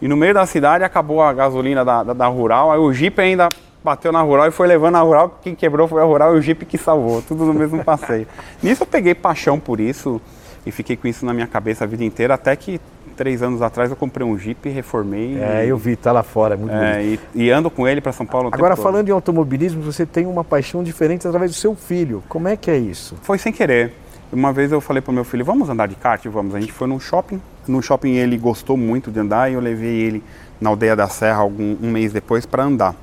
e 0.01 0.09
no 0.09 0.17
meio 0.17 0.35
da 0.35 0.47
cidade 0.47 0.85
acabou 0.85 1.23
a 1.23 1.33
gasolina 1.33 1.85
da, 1.85 2.03
da, 2.03 2.13
da 2.13 2.27
Rural, 2.27 2.73
aí 2.73 2.79
o 2.79 2.93
Jeep 2.93 3.21
ainda 3.21 3.49
bateu 3.83 4.13
na 4.13 4.21
Rural 4.21 4.49
e 4.49 4.51
foi 4.51 4.67
levando 4.67 4.97
a 4.97 5.01
Rural, 5.01 5.39
quem 5.43 5.55
quebrou 5.55 5.89
foi 5.89 6.03
a 6.03 6.05
Rural 6.05 6.35
e 6.35 6.39
o 6.39 6.43
Jeep 6.43 6.65
que 6.67 6.79
salvou, 6.79 7.23
tudo 7.23 7.45
no 7.45 7.55
mesmo 7.55 7.85
passeio. 7.85 8.27
Nisso 8.63 8.83
eu 8.83 8.87
peguei 8.87 9.15
paixão 9.15 9.59
por 9.59 9.81
isso 9.81 10.21
e 10.67 10.71
fiquei 10.71 10.97
com 10.97 11.09
isso 11.09 11.25
na 11.25 11.33
minha 11.33 11.47
cabeça 11.47 11.85
a 11.85 11.87
vida 11.87 12.05
inteira, 12.05 12.35
até 12.35 12.55
que 12.55 12.81
três 13.19 13.43
anos 13.43 13.61
atrás 13.61 13.91
eu 13.91 13.97
comprei 13.97 14.25
um 14.25 14.39
Jeep, 14.39 14.69
reformei. 14.69 15.37
É, 15.41 15.67
e... 15.67 15.69
eu 15.69 15.77
vi, 15.77 15.97
tá 15.97 16.13
lá 16.13 16.23
fora, 16.23 16.55
é 16.55 16.57
muito 16.57 16.73
é, 16.73 17.03
e, 17.03 17.21
e, 17.35 17.51
ando 17.51 17.69
com 17.69 17.87
ele 17.89 18.01
para 18.01 18.13
São 18.13 18.25
Paulo. 18.25 18.49
Agora, 18.53 18.77
falando 18.77 18.99
todo. 18.99 19.09
em 19.09 19.13
automobilismo, 19.13 19.83
você 19.83 20.07
tem 20.07 20.25
uma 20.25 20.45
paixão 20.45 20.85
diferente 20.85 21.27
através 21.27 21.51
do 21.51 21.57
seu 21.57 21.75
filho. 21.75 22.23
Como 22.29 22.47
é 22.47 22.57
que 22.57 22.71
é 22.71 22.79
isso? 22.79 23.17
Foi 23.23 23.37
sem 23.37 23.53
querer. 23.53 23.93
Uma 24.33 24.53
vez 24.53 24.71
eu 24.71 24.81
falei 24.81 25.01
para 25.01 25.13
meu 25.13 25.25
filho, 25.25 25.45
vamos 25.45 25.71
andar 25.71 25.89
de 25.89 25.95
kart? 25.95 26.25
Vamos. 26.27 26.55
A 26.55 26.61
gente 26.61 26.73
foi 26.73 26.87
num 26.87 27.01
shopping. 27.01 27.41
No 27.67 27.83
shopping 27.83 28.13
ele 28.13 28.37
gostou 28.37 28.77
muito 28.77 29.11
de 29.11 29.19
andar 29.21 29.51
e 29.51 29.55
eu 29.55 29.61
levei 29.61 30.01
ele 30.01 30.25
na 30.61 30.71
aldeia 30.71 30.95
da 30.95 31.09
Serra 31.09 31.39
algum, 31.39 31.77
um 31.83 31.91
mês 31.91 32.13
depois 32.13 32.45
para 32.45 32.65
andar. 32.65 32.95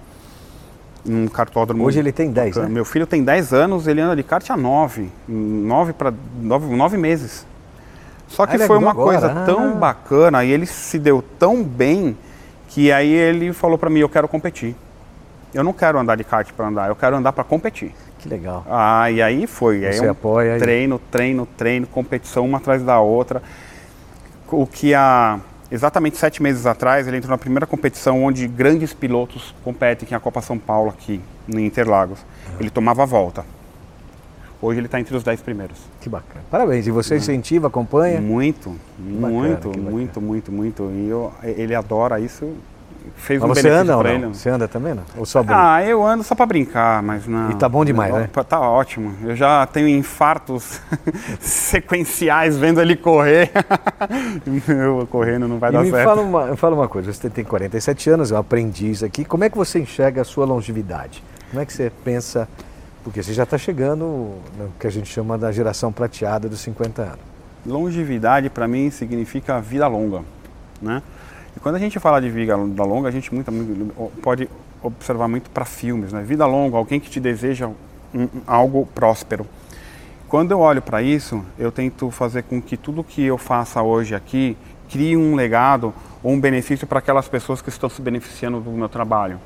Um 1.06 1.28
cartódromo. 1.28 1.84
Hoje 1.84 2.00
ele 2.00 2.12
tem 2.12 2.32
10, 2.32 2.58
né? 2.58 2.68
Meu 2.68 2.86
filho 2.86 3.06
tem 3.06 3.24
10 3.24 3.54
anos, 3.54 3.88
ele 3.88 4.02
anda 4.02 4.16
de 4.16 4.24
kart 4.24 4.48
há 4.50 4.58
9. 4.58 5.10
9 5.28 5.94
para 5.94 6.14
9, 6.42 6.76
9 6.76 6.98
meses. 6.98 7.46
Só 8.28 8.46
que 8.46 8.56
ah, 8.56 8.68
foi 8.68 8.78
uma 8.78 8.92
agora. 8.92 9.20
coisa 9.20 9.32
ah. 9.32 9.46
tão 9.46 9.74
bacana 9.74 10.44
e 10.44 10.52
ele 10.52 10.66
se 10.66 10.98
deu 10.98 11.24
tão 11.40 11.64
bem 11.64 12.18
que 12.70 12.92
aí 12.92 13.12
ele 13.12 13.54
falou 13.54 13.78
para 13.78 13.90
mim, 13.90 14.00
eu 14.00 14.10
quero 14.10 14.28
competir. 14.28 14.76
Eu 15.54 15.64
não 15.64 15.74
quero 15.74 15.98
andar 15.98 16.18
de 16.18 16.24
kart 16.24 16.52
para 16.52 16.68
andar, 16.68 16.90
eu 16.90 16.96
quero 16.96 17.16
andar 17.16 17.32
para 17.32 17.44
competir. 17.44 17.94
Que 18.26 18.30
legal. 18.30 18.66
Ah, 18.68 19.12
e 19.12 19.22
aí 19.22 19.46
foi. 19.46 19.82
Você 19.82 20.02
aí 20.02 20.08
um 20.08 20.12
apoia. 20.12 20.58
Treino, 20.58 21.00
treino, 21.12 21.48
treino, 21.56 21.86
competição 21.86 22.44
uma 22.44 22.58
atrás 22.58 22.82
da 22.82 23.00
outra. 23.00 23.42
O 24.48 24.66
que 24.66 24.96
há 24.96 25.40
exatamente 25.70 26.18
sete 26.18 26.42
meses 26.42 26.66
atrás 26.66 27.08
ele 27.08 27.18
entrou 27.18 27.30
na 27.30 27.38
primeira 27.38 27.68
competição 27.68 28.24
onde 28.24 28.48
grandes 28.48 28.94
pilotos 28.94 29.54
competem, 29.64 30.08
que 30.08 30.14
é 30.16 30.18
a 30.18 30.20
Copa 30.20 30.42
São 30.42 30.58
Paulo 30.58 30.90
aqui 30.90 31.22
em 31.48 31.68
Interlagos. 31.68 32.20
Uhum. 32.20 32.56
Ele 32.62 32.70
tomava 32.72 33.04
a 33.04 33.06
volta. 33.06 33.46
Hoje 34.60 34.80
ele 34.80 34.88
está 34.88 35.00
entre 35.00 35.16
os 35.16 35.22
dez 35.22 35.40
primeiros. 35.40 35.78
Que 36.02 36.10
bacana. 36.10 36.44
Parabéns. 36.50 36.88
E 36.88 36.92
você 36.92 37.14
uhum. 37.14 37.20
incentiva, 37.20 37.68
acompanha? 37.68 38.20
Muito, 38.20 38.76
muito, 38.98 39.78
muito, 39.78 40.20
muito, 40.20 40.52
muito. 40.52 40.92
E 40.92 41.10
eu, 41.10 41.32
ele 41.44 41.76
adora 41.76 42.20
isso 42.20 42.56
fez 43.16 43.42
mas 43.42 43.50
um 43.50 43.54
você 43.54 43.70
anda 43.70 43.98
ou 43.98 44.04
não? 44.04 44.10
Ele. 44.12 44.26
Você 44.28 44.50
anda 44.50 44.68
também, 44.68 44.94
não? 44.94 45.04
Ou 45.18 45.26
só 45.26 45.42
brinca? 45.42 45.74
Ah, 45.74 45.84
eu 45.84 46.06
ando 46.06 46.24
só 46.24 46.36
para 46.36 46.46
brincar, 46.46 47.02
mas 47.04 47.28
não. 47.28 47.52
E 47.52 47.56
tá 47.56 47.68
bom 47.68 47.84
demais, 47.84 48.14
né? 48.14 48.30
Tá 48.48 48.60
ótimo. 48.60 49.16
Eu 49.24 49.36
já 49.36 49.66
tenho 49.68 49.88
infartos 49.88 50.80
sequenciais 51.40 52.58
vendo 52.58 52.82
ele 52.82 52.96
correr. 52.96 53.52
eu 54.68 55.08
correndo 55.10 55.48
não 55.48 55.60
vai 55.60 55.70
e 55.70 55.74
dar 55.74 55.84
me 55.84 55.92
certo. 55.92 56.06
Fala 56.06 56.22
uma, 56.22 56.56
fala 56.56 56.76
uma 56.76 56.88
coisa, 56.88 57.12
você 57.12 57.30
tem 57.30 57.44
47 57.44 58.10
anos, 58.10 58.32
é 58.32 58.36
um 58.36 58.40
aprendiz 58.40 59.04
aqui. 59.04 59.26
Como 59.26 59.44
é 59.44 59.50
que 59.50 59.58
você 59.58 59.80
enxerga 59.80 60.22
a 60.22 60.26
sua 60.26 60.46
longevidade? 60.46 61.24
Como 61.50 61.62
é 61.62 61.66
que 61.66 61.74
você 61.74 61.92
pensa? 62.04 62.48
Porque 63.04 63.22
você 63.22 63.34
já 63.34 63.44
está 63.44 63.58
chegando 63.58 64.04
no 64.58 64.72
que 64.80 64.88
a 64.88 64.90
gente 64.90 65.08
chama 65.08 65.38
da 65.38 65.52
geração 65.52 65.92
prateada 65.92 66.50
dos 66.50 66.60
50 66.62 67.02
anos. 67.02 67.20
Longevidade 67.66 68.50
para 68.50 68.68
mim 68.68 68.90
significa 68.90 69.60
vida 69.60 69.88
longa, 69.88 70.22
né? 70.82 71.02
E 71.56 71.60
quando 71.60 71.76
a 71.76 71.80
gente 71.80 72.00
fala 72.00 72.20
de 72.20 72.30
vida 72.30 72.56
longa, 72.56 73.08
a 73.08 73.12
gente 73.12 73.34
muito, 73.34 73.52
pode 74.22 74.50
observar 74.82 75.28
muito 75.28 75.50
para 75.50 75.66
filmes, 75.66 76.12
né? 76.12 76.22
Vida 76.22 76.46
longa, 76.46 76.78
alguém 76.78 77.00
que 77.00 77.10
te 77.10 77.20
deseja 77.20 77.70
um, 78.14 78.28
algo 78.46 78.86
próspero. 78.94 79.46
Quando 80.28 80.52
eu 80.52 80.60
olho 80.60 80.82
para 80.82 81.02
isso, 81.02 81.44
eu 81.58 81.72
tento 81.72 82.10
fazer 82.12 82.44
com 82.44 82.62
que 82.62 82.76
tudo 82.76 83.04
que 83.04 83.24
eu 83.24 83.38
faça 83.38 83.82
hoje 83.82 84.16
aqui 84.16 84.58
crie 84.90 85.16
um 85.16 85.36
legado 85.36 85.94
ou 86.22 86.32
um 86.32 86.40
benefício 86.40 86.86
para 86.86 87.00
aquelas 87.00 87.28
pessoas 87.28 87.62
que 87.62 87.70
estão 87.70 87.90
se 87.90 88.02
beneficiando 88.02 88.60
do 88.60 88.72
meu 88.72 88.90
trabalho. 88.90 89.40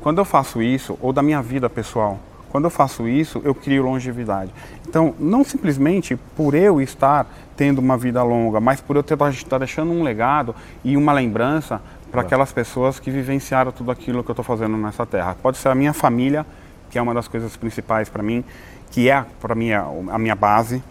Quando 0.00 0.18
eu 0.18 0.24
faço 0.24 0.62
isso, 0.62 0.96
ou 1.00 1.12
da 1.12 1.22
minha 1.22 1.42
vida 1.42 1.68
pessoal, 1.68 2.20
quando 2.56 2.64
eu 2.64 2.70
faço 2.70 3.06
isso, 3.06 3.42
eu 3.44 3.54
crio 3.54 3.82
longevidade. 3.82 4.50
Então, 4.88 5.14
não 5.18 5.44
simplesmente 5.44 6.16
por 6.34 6.54
eu 6.54 6.80
estar 6.80 7.26
tendo 7.54 7.80
uma 7.80 7.98
vida 7.98 8.22
longa, 8.22 8.60
mas 8.60 8.80
por 8.80 8.96
eu 8.96 9.02
estar 9.02 9.58
deixando 9.58 9.92
um 9.92 10.02
legado 10.02 10.56
e 10.82 10.96
uma 10.96 11.12
lembrança 11.12 11.82
para 12.10 12.22
aquelas 12.22 12.52
pessoas 12.52 12.98
que 12.98 13.10
vivenciaram 13.10 13.70
tudo 13.70 13.90
aquilo 13.90 14.24
que 14.24 14.30
eu 14.30 14.32
estou 14.32 14.42
fazendo 14.42 14.74
nessa 14.78 15.04
terra. 15.04 15.36
Pode 15.42 15.58
ser 15.58 15.68
a 15.68 15.74
minha 15.74 15.92
família, 15.92 16.46
que 16.88 16.98
é 16.98 17.02
uma 17.02 17.12
das 17.12 17.28
coisas 17.28 17.54
principais 17.58 18.08
para 18.08 18.22
mim, 18.22 18.42
que 18.90 19.10
é 19.10 19.22
para 19.38 19.54
mim 19.54 19.72
a, 19.72 19.82
a 20.12 20.18
minha 20.18 20.34
base, 20.34 20.82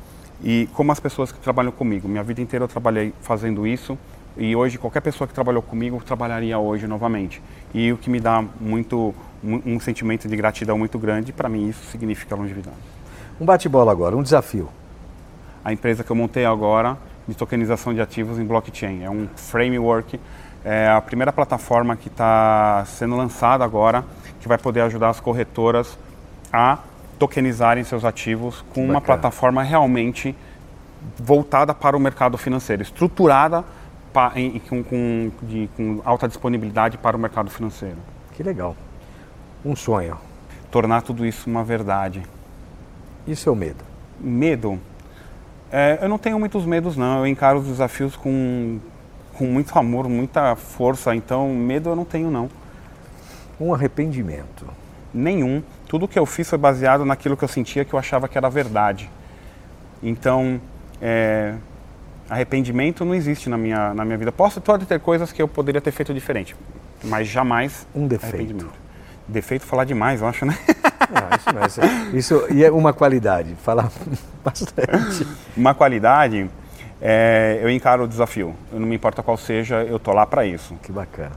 e 0.44 0.70
como 0.72 0.92
as 0.92 1.00
pessoas 1.00 1.32
que 1.32 1.40
trabalham 1.40 1.72
comigo. 1.72 2.08
Minha 2.08 2.22
vida 2.22 2.42
inteira 2.42 2.66
eu 2.66 2.70
trabalhei 2.70 3.12
fazendo 3.24 3.66
isso 3.66 3.98
e 4.38 4.56
hoje 4.56 4.78
qualquer 4.78 5.02
pessoa 5.02 5.28
que 5.28 5.34
trabalhou 5.34 5.64
comigo 5.64 6.00
trabalharia 6.06 6.60
hoje 6.60 6.86
novamente. 6.86 7.42
E 7.74 7.92
o 7.92 7.98
que 7.98 8.08
me 8.08 8.20
dá 8.20 8.44
muito 8.62 9.16
um 9.66 9.80
sentimento 9.80 10.28
de 10.28 10.36
gratidão 10.36 10.78
muito 10.78 10.98
grande, 10.98 11.32
para 11.32 11.48
mim 11.48 11.70
isso 11.70 11.84
significa 11.92 12.36
longevidade. 12.36 12.78
Um 13.40 13.46
bate-bola 13.46 13.92
agora, 13.92 14.16
um 14.16 14.24
desafio. 14.24 14.70
A 15.64 15.74
empresa 15.74 16.04
que 16.04 16.12
eu 16.12 16.16
montei 16.16 16.46
agora 16.46 16.98
de 17.28 17.36
tokenização 17.36 17.94
de 17.94 18.02
ativos 18.02 18.40
em 18.40 18.46
blockchain. 18.46 19.04
É 19.04 19.10
um 19.10 19.28
framework, 19.36 20.20
é 20.64 20.88
a 20.90 21.02
primeira 21.02 21.34
plataforma 21.34 21.96
que 21.96 22.08
está 22.08 22.84
sendo 22.86 23.16
lançada 23.16 23.64
agora, 23.64 24.04
que 24.40 24.48
vai 24.48 24.58
poder 24.58 24.82
ajudar 24.82 25.10
as 25.10 25.20
corretoras 25.20 25.98
a 26.52 26.80
tokenizarem 27.18 27.84
seus 27.84 28.06
ativos 28.06 28.64
com 28.74 28.86
uma 28.86 29.02
plataforma 29.02 29.64
realmente 29.64 30.36
voltada 31.18 31.74
para 31.74 31.96
o 31.96 32.00
mercado 32.00 32.38
financeiro, 32.38 32.82
estruturada 32.82 33.64
pa, 34.12 34.32
em, 34.36 34.60
com, 34.60 34.84
com, 34.84 35.32
de, 35.42 35.70
com 35.76 36.02
alta 36.04 36.28
disponibilidade 36.28 36.98
para 36.98 37.16
o 37.16 37.20
mercado 37.20 37.50
financeiro. 37.50 37.98
Que 38.34 38.44
legal. 38.44 38.76
Um 39.66 39.76
sonho. 39.76 40.16
Tornar 40.70 41.02
tudo 41.02 41.26
isso 41.26 41.50
uma 41.50 41.64
verdade. 41.64 42.22
E 43.26 43.32
o 43.32 43.36
seu 43.36 43.56
medo? 43.56 43.84
Medo? 44.20 44.80
É, 45.72 45.98
eu 46.02 46.08
não 46.08 46.20
tenho 46.20 46.40
muitos 46.40 46.66
medos, 46.66 46.96
não. 46.96 47.20
Eu 47.20 47.28
encaro 47.28 47.58
os 47.58 47.66
desafios 47.66 48.16
com, 48.16 48.80
com 49.34 49.46
muito 49.46 49.78
amor, 49.80 50.08
muita 50.08 50.56
força. 50.56 51.16
Então, 51.16 51.50
medo 51.50 51.90
eu 51.90 51.96
não 51.96 52.06
tenho, 52.06 52.30
não. 52.30 52.48
Um 53.60 53.74
arrependimento? 53.74 54.68
Nenhum. 55.12 55.64
Tudo 55.88 56.08
que 56.08 56.20
eu 56.20 56.28
fiz 56.28 56.48
foi 56.48 56.60
baseado 56.60 57.04
naquilo 57.04 57.36
que 57.36 57.44
eu 57.44 57.48
sentia 57.48 57.84
que 57.84 57.94
eu 57.94 58.00
achava 58.00 58.28
que 58.28 58.38
era 58.38 58.50
verdade. 58.50 59.10
Então, 60.04 60.62
é, 61.02 61.56
arrependimento 62.30 63.04
não 63.04 63.16
existe 63.16 63.50
na 63.50 63.58
minha, 63.58 63.96
na 63.96 64.06
minha 64.06 64.18
vida. 64.18 64.32
Posso 64.32 64.62
pode 64.62 64.86
ter 64.86 65.00
coisas 65.00 65.32
que 65.32 65.42
eu 65.42 65.48
poderia 65.48 65.82
ter 65.82 65.92
feito 65.92 66.14
diferente, 66.14 66.56
mas 67.04 67.28
jamais 67.28 67.88
um 67.96 68.08
defeito. 68.08 68.85
Defeito 69.28 69.66
falar 69.66 69.86
demais, 69.86 70.22
eu 70.22 70.28
acho, 70.28 70.46
né? 70.46 70.58
Não, 71.10 71.38
isso, 71.38 71.54
não, 71.54 71.66
isso, 71.66 71.82
isso 72.14 72.54
e 72.54 72.64
é 72.64 72.72
uma 72.72 72.94
qualidade, 72.94 73.56
falar 73.64 73.92
bastante. 74.44 75.28
Uma 75.58 75.74
qualidade, 75.74 76.50
é, 77.02 77.60
eu 77.62 77.70
encaro 77.70 78.04
o 78.04 78.08
desafio. 78.08 78.56
Eu 78.72 78.80
não 78.80 78.88
me 78.88 78.96
importa 78.96 79.24
qual 79.24 79.38
seja, 79.38 79.84
eu 79.84 80.00
tô 80.00 80.12
lá 80.12 80.26
para 80.26 80.46
isso. 80.46 80.76
Que 80.82 80.92
bacana. 80.92 81.32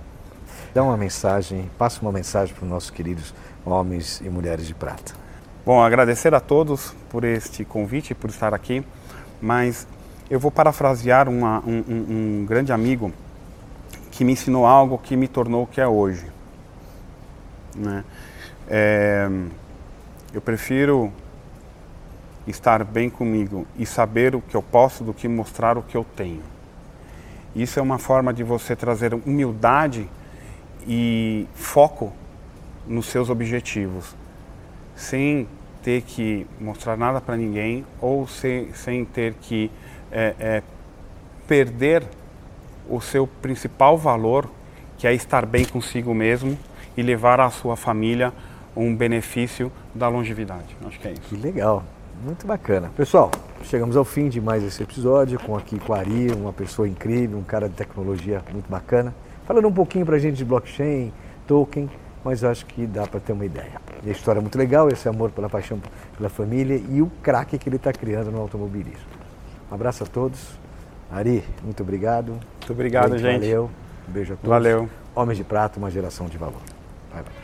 Dá 0.75 0.83
uma 0.83 0.97
mensagem, 0.97 1.71
passa 1.79 2.01
uma 2.03 2.13
mensagem 2.13 2.55
para 2.55 2.65
os 2.65 2.71
nossos 2.71 2.91
queridos 2.91 3.35
homens 3.65 4.21
e 4.21 4.29
mulheres 4.29 4.67
de 4.67 4.75
prata. 4.75 5.13
Bom, 5.65 5.83
agradecer 5.83 6.35
a 6.35 6.41
todos 6.41 6.95
por 7.11 7.25
este 7.25 7.65
convite, 7.65 8.15
por 8.15 8.31
estar 8.31 8.55
aqui, 8.55 8.85
mas 9.41 9.87
eu 10.31 10.39
vou 10.39 10.51
parafrasear 10.51 11.29
uma, 11.29 11.61
um, 11.61 11.85
um, 11.89 12.41
um 12.41 12.47
grande 12.47 12.73
amigo 12.73 13.13
que 14.11 14.25
me 14.25 14.33
ensinou 14.33 14.67
algo 14.67 14.99
que 14.99 15.17
me 15.17 15.29
tornou 15.29 15.65
o 15.65 15.67
que 15.67 15.81
é 15.81 15.87
hoje. 15.87 16.27
Né? 17.79 18.05
É, 18.69 19.29
eu 20.35 20.41
prefiro 20.41 21.13
estar 22.47 22.83
bem 22.85 23.09
comigo 23.09 23.67
e 23.79 23.87
saber 23.87 24.35
o 24.35 24.41
que 24.41 24.57
eu 24.57 24.63
posso 24.63 25.05
do 25.05 25.15
que 25.15 25.29
mostrar 25.29 25.79
o 25.79 25.83
que 25.83 25.97
eu 25.97 26.05
tenho. 26.17 26.43
Isso 27.55 27.79
é 27.79 27.83
uma 27.83 27.99
forma 27.99 28.33
de 28.33 28.43
você 28.43 28.75
trazer 28.75 29.15
humildade 29.15 30.09
e 30.87 31.47
foco 31.55 32.13
nos 32.87 33.07
seus 33.07 33.31
objetivos, 33.31 34.15
sem 34.97 35.47
ter 35.83 36.03
que 36.03 36.47
mostrar 36.61 36.97
nada 36.97 37.21
para 37.21 37.37
ninguém 37.37 37.85
ou 38.01 38.27
sem, 38.27 38.73
sem 38.73 39.05
ter 39.05 39.35
que 39.35 39.71
é, 40.11 40.35
é, 40.39 40.63
perder 41.47 42.03
o 42.89 43.01
seu 43.01 43.27
principal 43.27 43.97
valor, 43.97 44.51
que 44.97 45.07
é 45.07 45.15
estar 45.15 45.47
bem 45.47 45.65
consigo 45.65 46.15
mesmo 46.15 46.59
e 46.99 47.03
levar 47.03 47.39
à 47.39 47.49
sua 47.49 47.77
família 47.77 48.33
um 48.77 48.95
benefício 48.95 49.71
da 49.95 50.09
longevidade. 50.09 50.77
Acho 50.85 50.99
que 50.99 51.07
é 51.07 51.13
isso. 51.13 51.23
Que 51.23 51.37
legal, 51.37 51.85
muito 52.25 52.45
bacana. 52.45 52.91
Pessoal, 52.97 53.31
chegamos 53.63 53.97
ao 53.97 54.05
fim 54.05 54.29
de 54.29 54.41
mais 54.41 54.65
esse 54.65 54.83
episódio 54.83 55.39
com 55.39 55.57
aqui 55.57 55.79
com 55.79 55.95
a 55.95 55.99
Ari, 55.99 56.33
uma 56.33 56.53
pessoa 56.53 56.89
incrível, 56.89 57.39
um 57.39 57.45
cara 57.45 57.69
de 57.69 57.77
tecnologia 57.77 58.43
muito 58.53 58.69
bacana, 58.69 59.15
falando 59.47 59.69
um 59.69 59.73
pouquinho 59.73 60.05
para 60.05 60.17
a 60.17 60.19
gente 60.19 60.39
de 60.39 60.45
blockchain, 60.45 61.13
token 61.47 61.89
mas 62.25 62.43
acho 62.43 62.67
que 62.67 62.85
dá 62.85 63.07
para 63.07 63.21
ter 63.21 63.33
uma 63.33 63.47
ideia. 63.47 63.81
E 64.03 64.09
a 64.09 64.13
história 64.13 64.41
é 64.41 64.43
muito 64.43 64.59
legal, 64.59 64.89
esse 64.89 65.09
amor 65.09 65.31
pela 65.31 65.49
paixão 65.49 65.81
pela 66.17 66.29
família 66.29 66.83
e 66.91 67.01
o 67.01 67.07
craque 67.23 67.57
que 67.57 67.69
ele 67.69 67.77
está 67.77 67.93
criando 67.93 68.33
no 68.33 68.41
automobilismo. 68.41 69.07
Um 69.71 69.75
abraço 69.75 70.03
a 70.03 70.07
todos. 70.07 70.59
Ari, 71.13 71.45
muito 71.63 71.81
obrigado. 71.81 72.33
Muito 72.33 72.73
obrigado, 72.73 73.17
gente. 73.17 73.21
gente. 73.21 73.41
Valeu. 73.43 73.71
Um 74.09 74.13
beijo 74.13 74.33
a 74.33 74.37
todos. 74.37 74.51
Valeu. 74.51 74.91
Homens 75.15 75.39
de 75.39 75.45
Prato, 75.45 75.79
uma 75.79 75.91
geração 75.93 76.27
de 76.27 76.37
valor. 76.37 76.78
Bye, 77.11 77.23
bye. 77.23 77.39